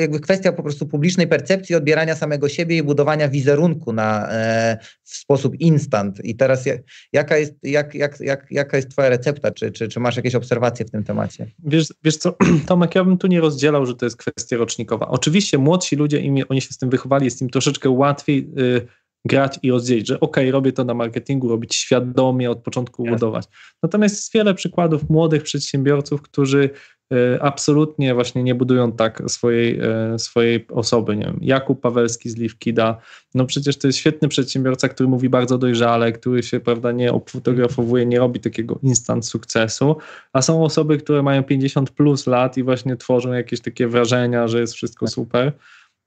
[0.00, 5.16] jakby kwestia po prostu publicznej percepcji, odbierania samego siebie i budowania wizerunku na, e, w
[5.16, 6.24] sposób instant.
[6.24, 6.64] I teraz
[7.12, 9.50] jaka jest, jak, jak, jak, jaka jest twoja recepta?
[9.50, 11.46] Czy, czy, czy masz jakieś obserwacje w tym temacie?
[11.64, 15.08] Wiesz, wiesz co, Tomek, ja bym tu nie rozdzielał, że to jest kwestia rocznikowa.
[15.08, 18.86] Oczywiście młodsi ludzie, im, oni się z tym wychowali, jest im troszeczkę łatwiej y,
[19.28, 23.16] grać i rozdzielić, że ok, robię to na marketingu, robić świadomie, od początku Jasne.
[23.16, 23.46] budować.
[23.82, 26.70] Natomiast jest wiele przykładów młodych przedsiębiorców, którzy
[27.12, 31.16] e, absolutnie właśnie nie budują tak swojej, e, swojej osoby.
[31.16, 33.00] Nie wiem, Jakub Pawelski z Liwkida,
[33.34, 38.06] no przecież to jest świetny przedsiębiorca, który mówi bardzo dojrzale, który się, prawda, nie obfotografowuje,
[38.06, 39.96] nie robi takiego instant sukcesu,
[40.32, 44.60] a są osoby, które mają 50 plus lat i właśnie tworzą jakieś takie wrażenia, że
[44.60, 45.14] jest wszystko tak.
[45.14, 45.52] super.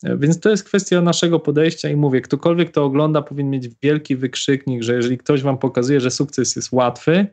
[0.04, 4.84] Więc to jest kwestia naszego podejścia i mówię, ktokolwiek to ogląda powinien mieć wielki wykrzyknik,
[4.84, 7.28] że jeżeli ktoś wam pokazuje, że sukces jest łatwy,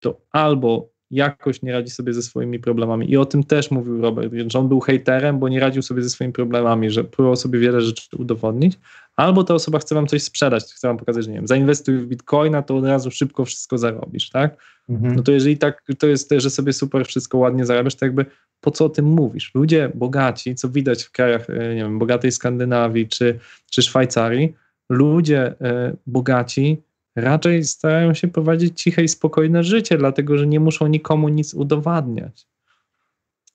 [0.00, 3.10] to albo jakoś nie radzi sobie ze swoimi problemami.
[3.10, 6.10] I o tym też mówił Robert, że on był hejterem, bo nie radził sobie ze
[6.10, 8.78] swoimi problemami, że próbował sobie wiele rzeczy udowodnić,
[9.16, 12.06] albo ta osoba chce wam coś sprzedać, chce wam pokazać, że nie wiem, zainwestuj w
[12.06, 14.56] bitcoina, to od razu szybko wszystko zarobisz, tak?
[14.88, 15.16] Mhm.
[15.16, 18.26] No to jeżeli tak, to jest, że sobie super wszystko ładnie zarabiasz, to jakby
[18.60, 19.54] po co o tym mówisz?
[19.54, 23.38] Ludzie bogaci, co widać w krajach, e, nie wiem, bogatej Skandynawii czy,
[23.70, 24.54] czy Szwajcarii,
[24.88, 26.82] ludzie e, bogaci
[27.16, 32.46] raczej starają się prowadzić ciche i spokojne życie, dlatego że nie muszą nikomu nic udowadniać.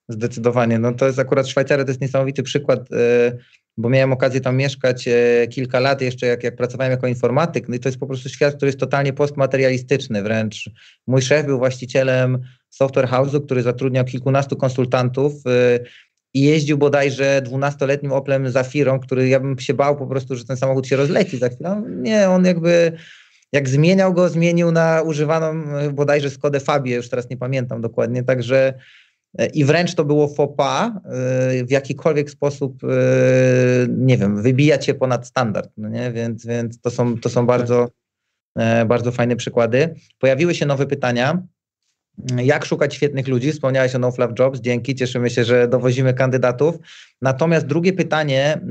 [0.09, 0.79] Zdecydowanie.
[0.79, 3.37] No to jest akurat Szwajcaria, to jest niesamowity przykład, e,
[3.77, 5.09] bo miałem okazję tam mieszkać
[5.49, 7.69] kilka lat jeszcze, jak, jak pracowałem jako informatyk.
[7.69, 10.23] No i to jest po prostu świat, który jest totalnie postmaterialistyczny.
[10.23, 10.69] Wręcz
[11.07, 15.79] mój szef był właścicielem software house'u, który zatrudniał kilkunastu konsultantów y,
[16.33, 20.57] i jeździł bodajże dwunastoletnim Oplem Zafirą, który ja bym się bał po prostu, że ten
[20.57, 21.83] samochód się rozleci za chwilę.
[21.89, 22.91] Nie, on jakby
[23.51, 28.23] jak zmieniał go, zmienił na używaną y, bodajże Skodę Fabię, już teraz nie pamiętam dokładnie,
[28.23, 28.73] także
[29.53, 30.91] i wręcz to było faux pas,
[31.67, 32.81] w jakikolwiek sposób,
[33.89, 36.11] nie wiem, wybijać się ponad standard, no nie?
[36.11, 37.89] Więc, więc to są, to są bardzo,
[38.85, 39.95] bardzo fajne przykłady.
[40.19, 41.43] Pojawiły się nowe pytania.
[42.43, 43.51] Jak szukać świetnych ludzi?
[43.51, 46.75] Wspomniałeś o No Fluff Jobs, dzięki, cieszymy się, że dowozimy kandydatów.
[47.21, 48.61] Natomiast drugie pytanie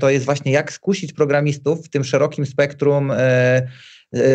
[0.00, 3.12] to jest właśnie, jak skusić programistów w tym szerokim spektrum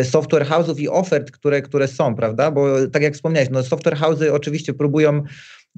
[0.04, 2.50] software house'ów i ofert, które, które są, prawda?
[2.50, 5.22] Bo tak jak wspomniałeś, no software house'y oczywiście próbują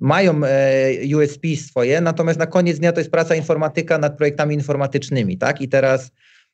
[0.01, 5.39] mają e, USP swoje, natomiast na koniec dnia to jest praca informatyka nad projektami informatycznymi,
[5.39, 5.61] tak?
[5.61, 6.11] I teraz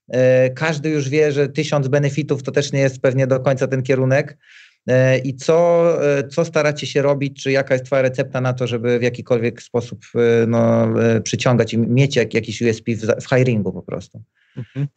[0.08, 3.82] e, każdy już wie, że tysiąc benefitów to też nie jest pewnie do końca ten
[3.82, 4.38] kierunek.
[4.86, 5.86] E, I co,
[6.30, 10.04] co staracie się robić, czy jaka jest Twoja recepta na to, żeby w jakikolwiek sposób
[10.46, 10.88] no,
[11.24, 14.22] przyciągać i mieć jak, jakiś USP w, w hiringu po prostu?
[14.56, 14.88] Mhm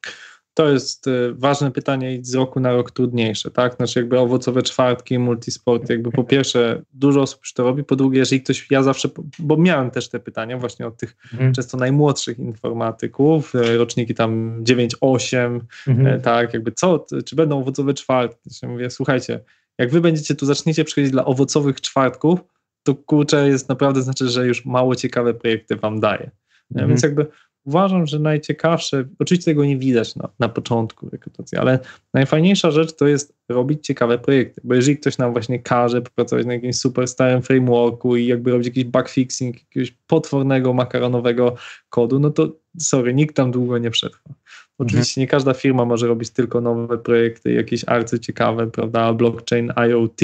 [0.53, 3.75] to jest y, ważne pytanie i z roku na rok trudniejsze, tak?
[3.75, 8.19] Znaczy jakby owocowe czwartki, multisport, jakby po pierwsze dużo osób już to robi, po drugie,
[8.19, 11.53] jeżeli ktoś, ja zawsze, bo miałem też te pytania właśnie od tych mhm.
[11.53, 16.07] często najmłodszych informatyków, e, roczniki tam 9-8, mhm.
[16.07, 18.49] E, tak, jakby co, czy będą owocowe czwartki?
[18.67, 19.39] Mówię, słuchajcie,
[19.77, 22.39] jak wy będziecie tu, zaczniecie przychodzić dla owocowych czwartków,
[22.83, 26.31] to kurczę jest naprawdę znaczy, że już mało ciekawe projekty wam daje.
[26.71, 26.89] Mhm.
[26.89, 27.27] Więc jakby
[27.66, 31.80] uważam, że najciekawsze, oczywiście tego nie widać na, na początku rekrutacji, ale
[32.14, 36.53] najfajniejsza rzecz to jest robić ciekawe projekty, bo jeżeli ktoś nam właśnie każe pracować na
[36.53, 41.55] jakimś super starym frameworku i jakby robić jakiś bugfixing jakiegoś potwornego makaronowego
[41.89, 44.34] kodu, no to sorry, nikt tam długo nie przetrwa.
[44.78, 50.21] Oczywiście nie każda firma może robić tylko nowe projekty, jakieś arcy ciekawe, prawda, blockchain, IoT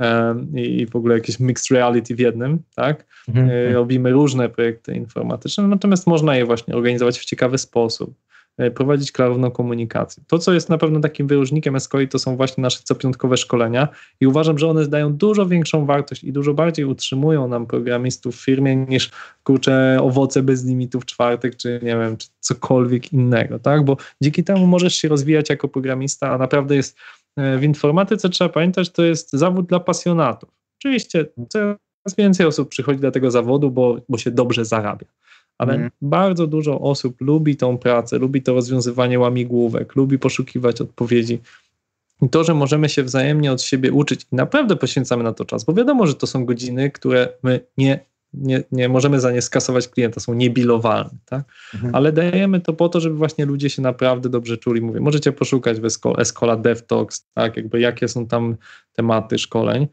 [0.00, 3.06] um, i w ogóle jakieś mixed reality w jednym, tak?
[3.28, 3.50] Mhm.
[3.50, 8.14] E, robimy różne projekty informatyczne, natomiast można je właśnie organizować w ciekawy sposób.
[8.60, 10.22] E, prowadzić klarowną komunikację.
[10.26, 13.88] To, co jest na pewno takim wyróżnikiem SKOI, to są właśnie nasze copiątkowe szkolenia
[14.20, 18.44] i uważam, że one dają dużo większą wartość i dużo bardziej utrzymują nam programistów w
[18.44, 19.10] firmie niż
[19.44, 23.84] kurcze owoce bez limitów czwartek, czy nie wiem, czy cokolwiek innego, tak?
[23.84, 26.98] Bo dzięki temu możesz się rozwijać jako programista, a naprawdę jest
[27.36, 30.50] e, w informatyce trzeba pamiętać, to jest zawód dla pasjonatów.
[30.78, 31.76] Oczywiście coraz
[32.18, 35.06] więcej osób przychodzi do tego zawodu, bo, bo się dobrze zarabia
[35.60, 35.90] ale mm.
[36.02, 41.38] bardzo dużo osób lubi tą pracę, lubi to rozwiązywanie łamigłówek, lubi poszukiwać odpowiedzi.
[42.22, 45.64] I to, że możemy się wzajemnie od siebie uczyć i naprawdę poświęcamy na to czas,
[45.64, 48.00] bo wiadomo, że to są godziny, które my nie,
[48.34, 51.44] nie, nie możemy za nie skasować klienta, są niebilowalne, tak?
[51.74, 51.94] Mhm.
[51.94, 54.80] ale dajemy to po to, żeby właśnie ludzie się naprawdę dobrze czuli.
[54.80, 55.84] Mówię, możecie poszukać w
[56.18, 58.56] Escola DevTalks, tak, jakby jakie są tam
[58.92, 59.88] tematy szkoleń.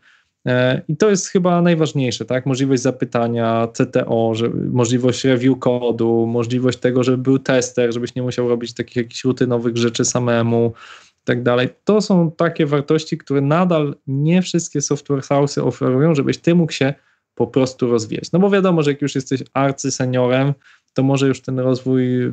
[0.45, 2.45] E, I to jest chyba najważniejsze, tak?
[2.45, 8.49] Możliwość zapytania CTO, że, możliwość review kodu, możliwość tego, żeby był tester, żebyś nie musiał
[8.49, 10.73] robić takich jakichś rutynowych rzeczy samemu
[11.07, 11.69] i tak dalej.
[11.83, 16.93] To są takie wartości, które nadal nie wszystkie software house'y oferują, żebyś ty mógł się
[17.35, 18.31] po prostu rozwijać.
[18.31, 20.53] No bo wiadomo, że jak już jesteś arcyseniorem,
[20.93, 22.31] to może już ten rozwój y,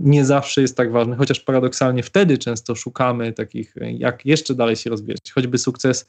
[0.00, 4.90] nie zawsze jest tak ważny, chociaż paradoksalnie wtedy często szukamy takich, jak jeszcze dalej się
[4.90, 5.32] rozwijać.
[5.34, 6.08] Choćby sukces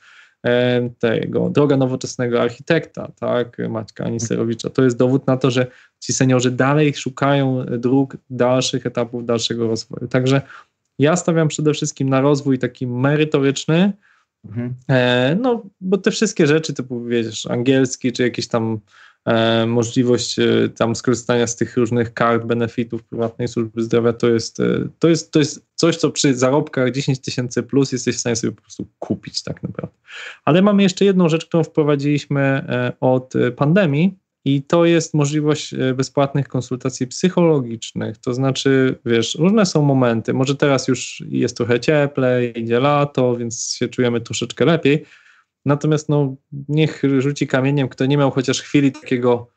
[0.99, 4.69] tego droga nowoczesnego architekta, tak, Maćka Aniserowicza.
[4.69, 5.67] To jest dowód na to, że
[5.99, 10.07] ci seniorzy dalej szukają dróg dalszych etapów dalszego rozwoju.
[10.07, 10.41] Także
[10.99, 13.93] ja stawiam przede wszystkim na rozwój taki merytoryczny,
[14.45, 14.73] mhm.
[14.89, 19.12] e, no bo te wszystkie rzeczy typu, wiesz, angielski, czy jakieś tam E,
[19.67, 24.87] możliwość e, tam skorzystania z tych różnych kart, benefitów prywatnej służby zdrowia, to jest, e,
[24.99, 28.51] to jest, to jest coś, co przy zarobkach 10 tysięcy plus jesteś w stanie sobie
[28.51, 29.95] po prostu kupić tak naprawdę.
[30.45, 32.65] Ale mamy jeszcze jedną rzecz, którą wprowadziliśmy
[32.99, 38.17] od pandemii, i to jest możliwość bezpłatnych konsultacji psychologicznych.
[38.17, 40.33] To znaczy, wiesz, różne są momenty.
[40.33, 45.05] Może teraz już jest trochę cieplej, idzie lato, więc się czujemy troszeczkę lepiej,
[45.65, 46.35] Natomiast no,
[46.69, 49.53] niech rzuci kamieniem, kto nie miał chociaż chwili takiego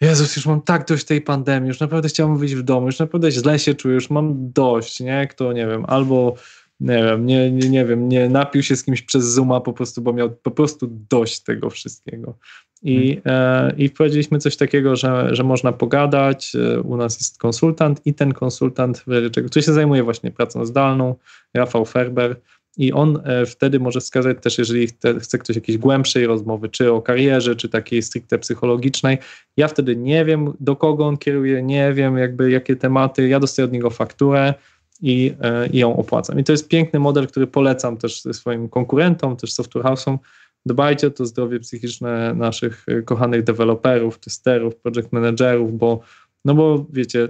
[0.00, 3.30] Jezus, już mam tak dość tej pandemii, już naprawdę chciałbym wyjść w domu, już naprawdę
[3.30, 5.26] źle się czuję, już mam dość, nie?
[5.30, 6.34] Kto, nie wiem, albo
[6.80, 10.02] nie wiem, nie, nie, nie wiem, nie napił się z kimś przez Zooma po prostu,
[10.02, 12.38] bo miał po prostu dość tego wszystkiego.
[12.82, 13.70] I, hmm.
[13.70, 18.14] e, i wprowadziliśmy coś takiego, że, że można pogadać, e, u nas jest konsultant i
[18.14, 19.04] ten konsultant,
[19.48, 21.14] który się zajmuje właśnie pracą zdalną,
[21.54, 22.40] Rafał Ferber,
[22.76, 24.88] i on e, wtedy może wskazać też, jeżeli
[25.20, 29.18] chce ktoś jakiejś głębszej rozmowy, czy o karierze, czy takiej stricte psychologicznej.
[29.56, 33.28] Ja wtedy nie wiem, do kogo on kieruje, nie wiem, jakby jakie tematy.
[33.28, 34.54] Ja dostaję od niego fakturę
[35.00, 36.38] i, e, i ją opłacam.
[36.38, 40.18] I to jest piękny model, który polecam też swoim konkurentom, też software house'om.
[40.66, 46.00] Dbajcie o to zdrowie psychiczne naszych e, kochanych deweloperów, testerów, project managerów, bo
[46.44, 47.28] no bo wiecie,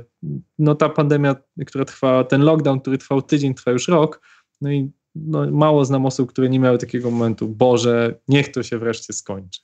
[0.58, 1.36] no ta pandemia,
[1.66, 4.20] która trwa, ten lockdown, który trwał tydzień, trwa już rok,
[4.60, 8.78] no i no, mało znam osób, które nie miały takiego momentu, Boże, niech to się
[8.78, 9.60] wreszcie skończy.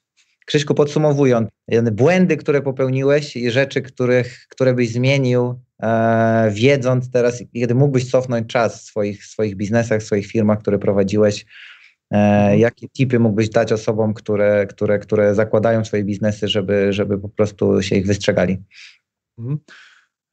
[0.47, 1.49] Krzyśku, podsumowując,
[1.93, 8.47] błędy, które popełniłeś i rzeczy, których, które byś zmienił, e, wiedząc teraz, kiedy mógłbyś cofnąć
[8.47, 11.47] czas w swoich, swoich biznesach, w swoich firmach, które prowadziłeś,
[12.11, 17.29] e, jakie tipy mógłbyś dać osobom, które, które, które zakładają swoje biznesy, żeby, żeby po
[17.29, 18.59] prostu się ich wystrzegali?
[19.39, 19.59] Mhm.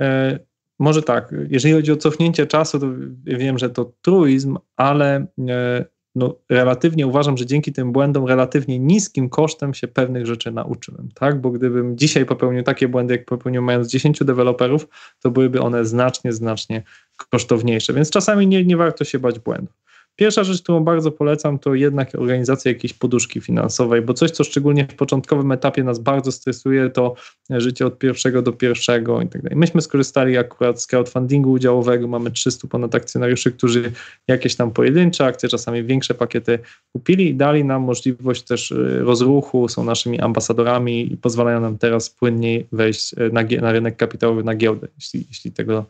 [0.02, 0.40] E,
[0.80, 2.88] może tak, jeżeli chodzi o cofnięcie czasu, to
[3.24, 5.86] wiem, że to truizm, ale e,
[6.18, 11.42] no, relatywnie uważam, że dzięki tym błędom relatywnie niskim kosztem się pewnych rzeczy nauczyłem, tak?
[11.42, 14.88] Bo gdybym dzisiaj popełnił takie błędy, jak popełnił mając 10 deweloperów,
[15.20, 16.84] to byłyby one znacznie, znacznie
[17.32, 17.94] kosztowniejsze.
[17.94, 19.76] Więc czasami nie, nie warto się bać błędów.
[20.20, 24.88] Pierwsza rzecz, którą bardzo polecam, to jednak organizacja jakiejś poduszki finansowej, bo coś, co szczególnie
[24.88, 27.16] w początkowym etapie nas bardzo stresuje, to
[27.50, 29.58] życie od pierwszego do pierwszego i tak dalej.
[29.58, 33.92] Myśmy skorzystali akurat z crowdfundingu udziałowego, mamy 300 ponad akcjonariuszy, którzy
[34.28, 36.60] jakieś tam pojedyncze akcje, czasami większe pakiety
[36.94, 42.10] kupili i dali nam możliwość też y, rozruchu, są naszymi ambasadorami i pozwalają nam teraz
[42.10, 45.86] płynniej wejść y, na, na rynek kapitałowy, na giełdę, jeśli, jeśli tego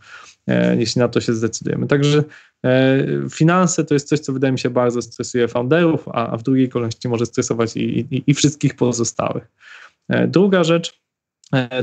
[0.47, 1.87] E, jeśli na to się zdecydujemy.
[1.87, 2.23] Także
[3.29, 7.09] finanse to jest coś, co wydaje mi się bardzo stresuje founderów, a w drugiej kolejności
[7.09, 9.47] może stresować i, i, i wszystkich pozostałych.
[10.09, 11.01] E, druga rzecz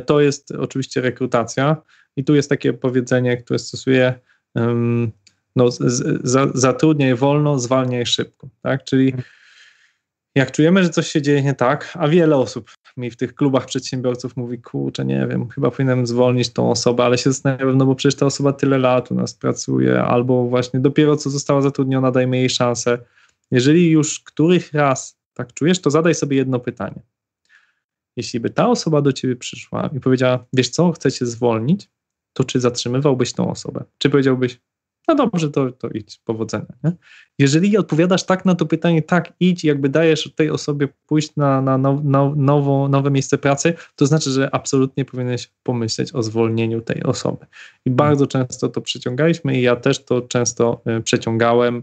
[0.07, 1.77] to jest oczywiście rekrutacja
[2.17, 4.15] i tu jest takie powiedzenie, które stosuje
[5.57, 5.69] no,
[6.55, 8.85] zatrudniaj wolno, zwalniaj szybko, tak?
[8.85, 9.23] Czyli mhm.
[10.35, 13.67] Jak czujemy, że coś się dzieje nie tak, a wiele osób mi w tych klubach
[13.67, 17.95] przedsiębiorców mówi, kurczę, nie wiem, chyba powinienem zwolnić tą osobę, ale się zastanawiam, no bo
[17.95, 22.37] przecież ta osoba tyle lat u nas pracuje, albo właśnie dopiero co została zatrudniona, dajmy
[22.37, 22.99] jej szansę.
[23.51, 27.03] Jeżeli już których raz tak czujesz, to zadaj sobie jedno pytanie.
[28.17, 31.89] Jeśli by ta osoba do ciebie przyszła i powiedziała, wiesz co, chcę cię zwolnić,
[32.33, 33.85] to czy zatrzymywałbyś tą osobę?
[33.99, 34.61] Czy powiedziałbyś,
[35.09, 36.67] no dobrze, to, to idź, powodzenia.
[36.85, 36.93] Nie?
[37.39, 41.79] Jeżeli odpowiadasz tak na to pytanie, tak, idź, jakby dajesz tej osobie pójść na, na
[41.79, 47.03] now, now, nowo, nowe miejsce pracy, to znaczy, że absolutnie powinieneś pomyśleć o zwolnieniu tej
[47.03, 47.47] osoby.
[47.85, 51.83] I bardzo często to przeciągaliśmy i ja też to często y, przeciągałem,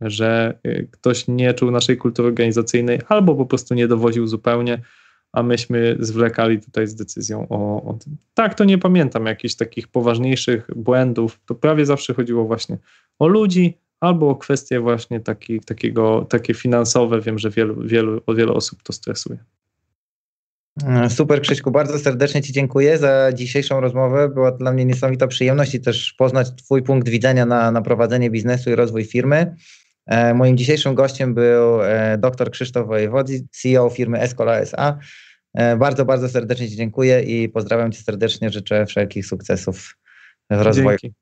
[0.00, 4.82] że y, ktoś nie czuł naszej kultury organizacyjnej albo po prostu nie dowoził zupełnie,
[5.32, 8.16] a myśmy zwlekali tutaj z decyzją o, o tym.
[8.34, 11.40] Tak, to nie pamiętam jakichś takich poważniejszych błędów.
[11.46, 12.78] To prawie zawsze chodziło właśnie
[13.18, 17.20] o ludzi albo o kwestie właśnie taki, takiego, takie finansowe.
[17.20, 19.38] Wiem, że wielu, wielu, wielu osób to stresuje.
[20.84, 24.28] Mm, super Krzyśku, bardzo serdecznie Ci dziękuję za dzisiejszą rozmowę.
[24.28, 28.70] Była dla mnie niesamowita przyjemność i też poznać Twój punkt widzenia na, na prowadzenie biznesu
[28.70, 29.56] i rozwój firmy.
[30.10, 34.98] E, moim dzisiejszym gościem był e, dr Krzysztof Wojewodzi, CEO firmy Escola SA.
[35.54, 38.50] E, bardzo, bardzo serdecznie Ci dziękuję i pozdrawiam Cię serdecznie.
[38.50, 39.96] Życzę wszelkich sukcesów
[40.50, 40.98] w rozwoju.
[41.02, 41.16] Dzięki.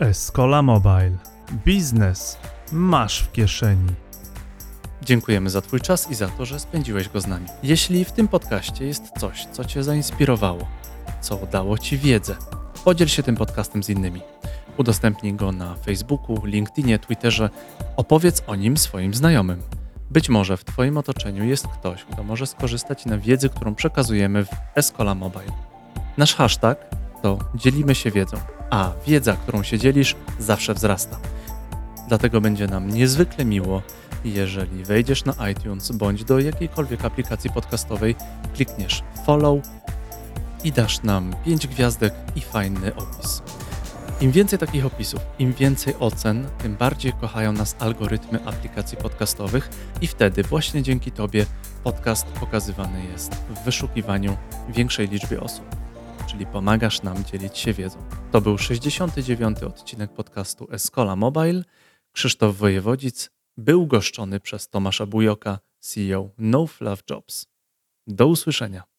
[0.00, 1.16] Escola Mobile.
[1.64, 2.38] Biznes
[2.72, 3.92] masz w kieszeni.
[5.02, 7.46] Dziękujemy za Twój czas i za to, że spędziłeś go z nami.
[7.62, 10.68] Jeśli w tym podcaście jest coś, co Cię zainspirowało,
[11.20, 12.36] co dało Ci wiedzę,
[12.84, 14.20] podziel się tym podcastem z innymi.
[14.76, 17.50] Udostępnij go na Facebooku, LinkedInie, Twitterze.
[17.96, 19.62] Opowiedz o nim swoim znajomym.
[20.10, 24.48] Być może w Twoim otoczeniu jest ktoś, kto może skorzystać na wiedzy, którą przekazujemy w
[24.74, 25.52] Escola Mobile.
[26.16, 26.78] Nasz hashtag
[27.22, 28.36] to dzielimy się wiedzą,
[28.70, 31.18] a wiedza, którą się dzielisz, zawsze wzrasta.
[32.08, 33.82] Dlatego będzie nam niezwykle miło,
[34.24, 38.14] jeżeli wejdziesz na iTunes bądź do jakiejkolwiek aplikacji podcastowej,
[38.54, 39.58] klikniesz follow
[40.64, 43.42] i dasz nam 5 gwiazdek i fajny opis.
[44.24, 49.68] Im więcej takich opisów, im więcej ocen, tym bardziej kochają nas algorytmy aplikacji podcastowych
[50.00, 51.46] i wtedy właśnie dzięki Tobie
[51.82, 54.36] podcast pokazywany jest w wyszukiwaniu
[54.68, 55.64] większej liczby osób.
[56.26, 57.98] Czyli pomagasz nam dzielić się wiedzą.
[58.32, 59.62] To był 69.
[59.62, 61.62] odcinek podcastu Escola Mobile.
[62.12, 67.46] Krzysztof Wojewodzic był goszczony przez Tomasza Bujoka, CEO No Fluff Jobs.
[68.06, 68.93] Do usłyszenia.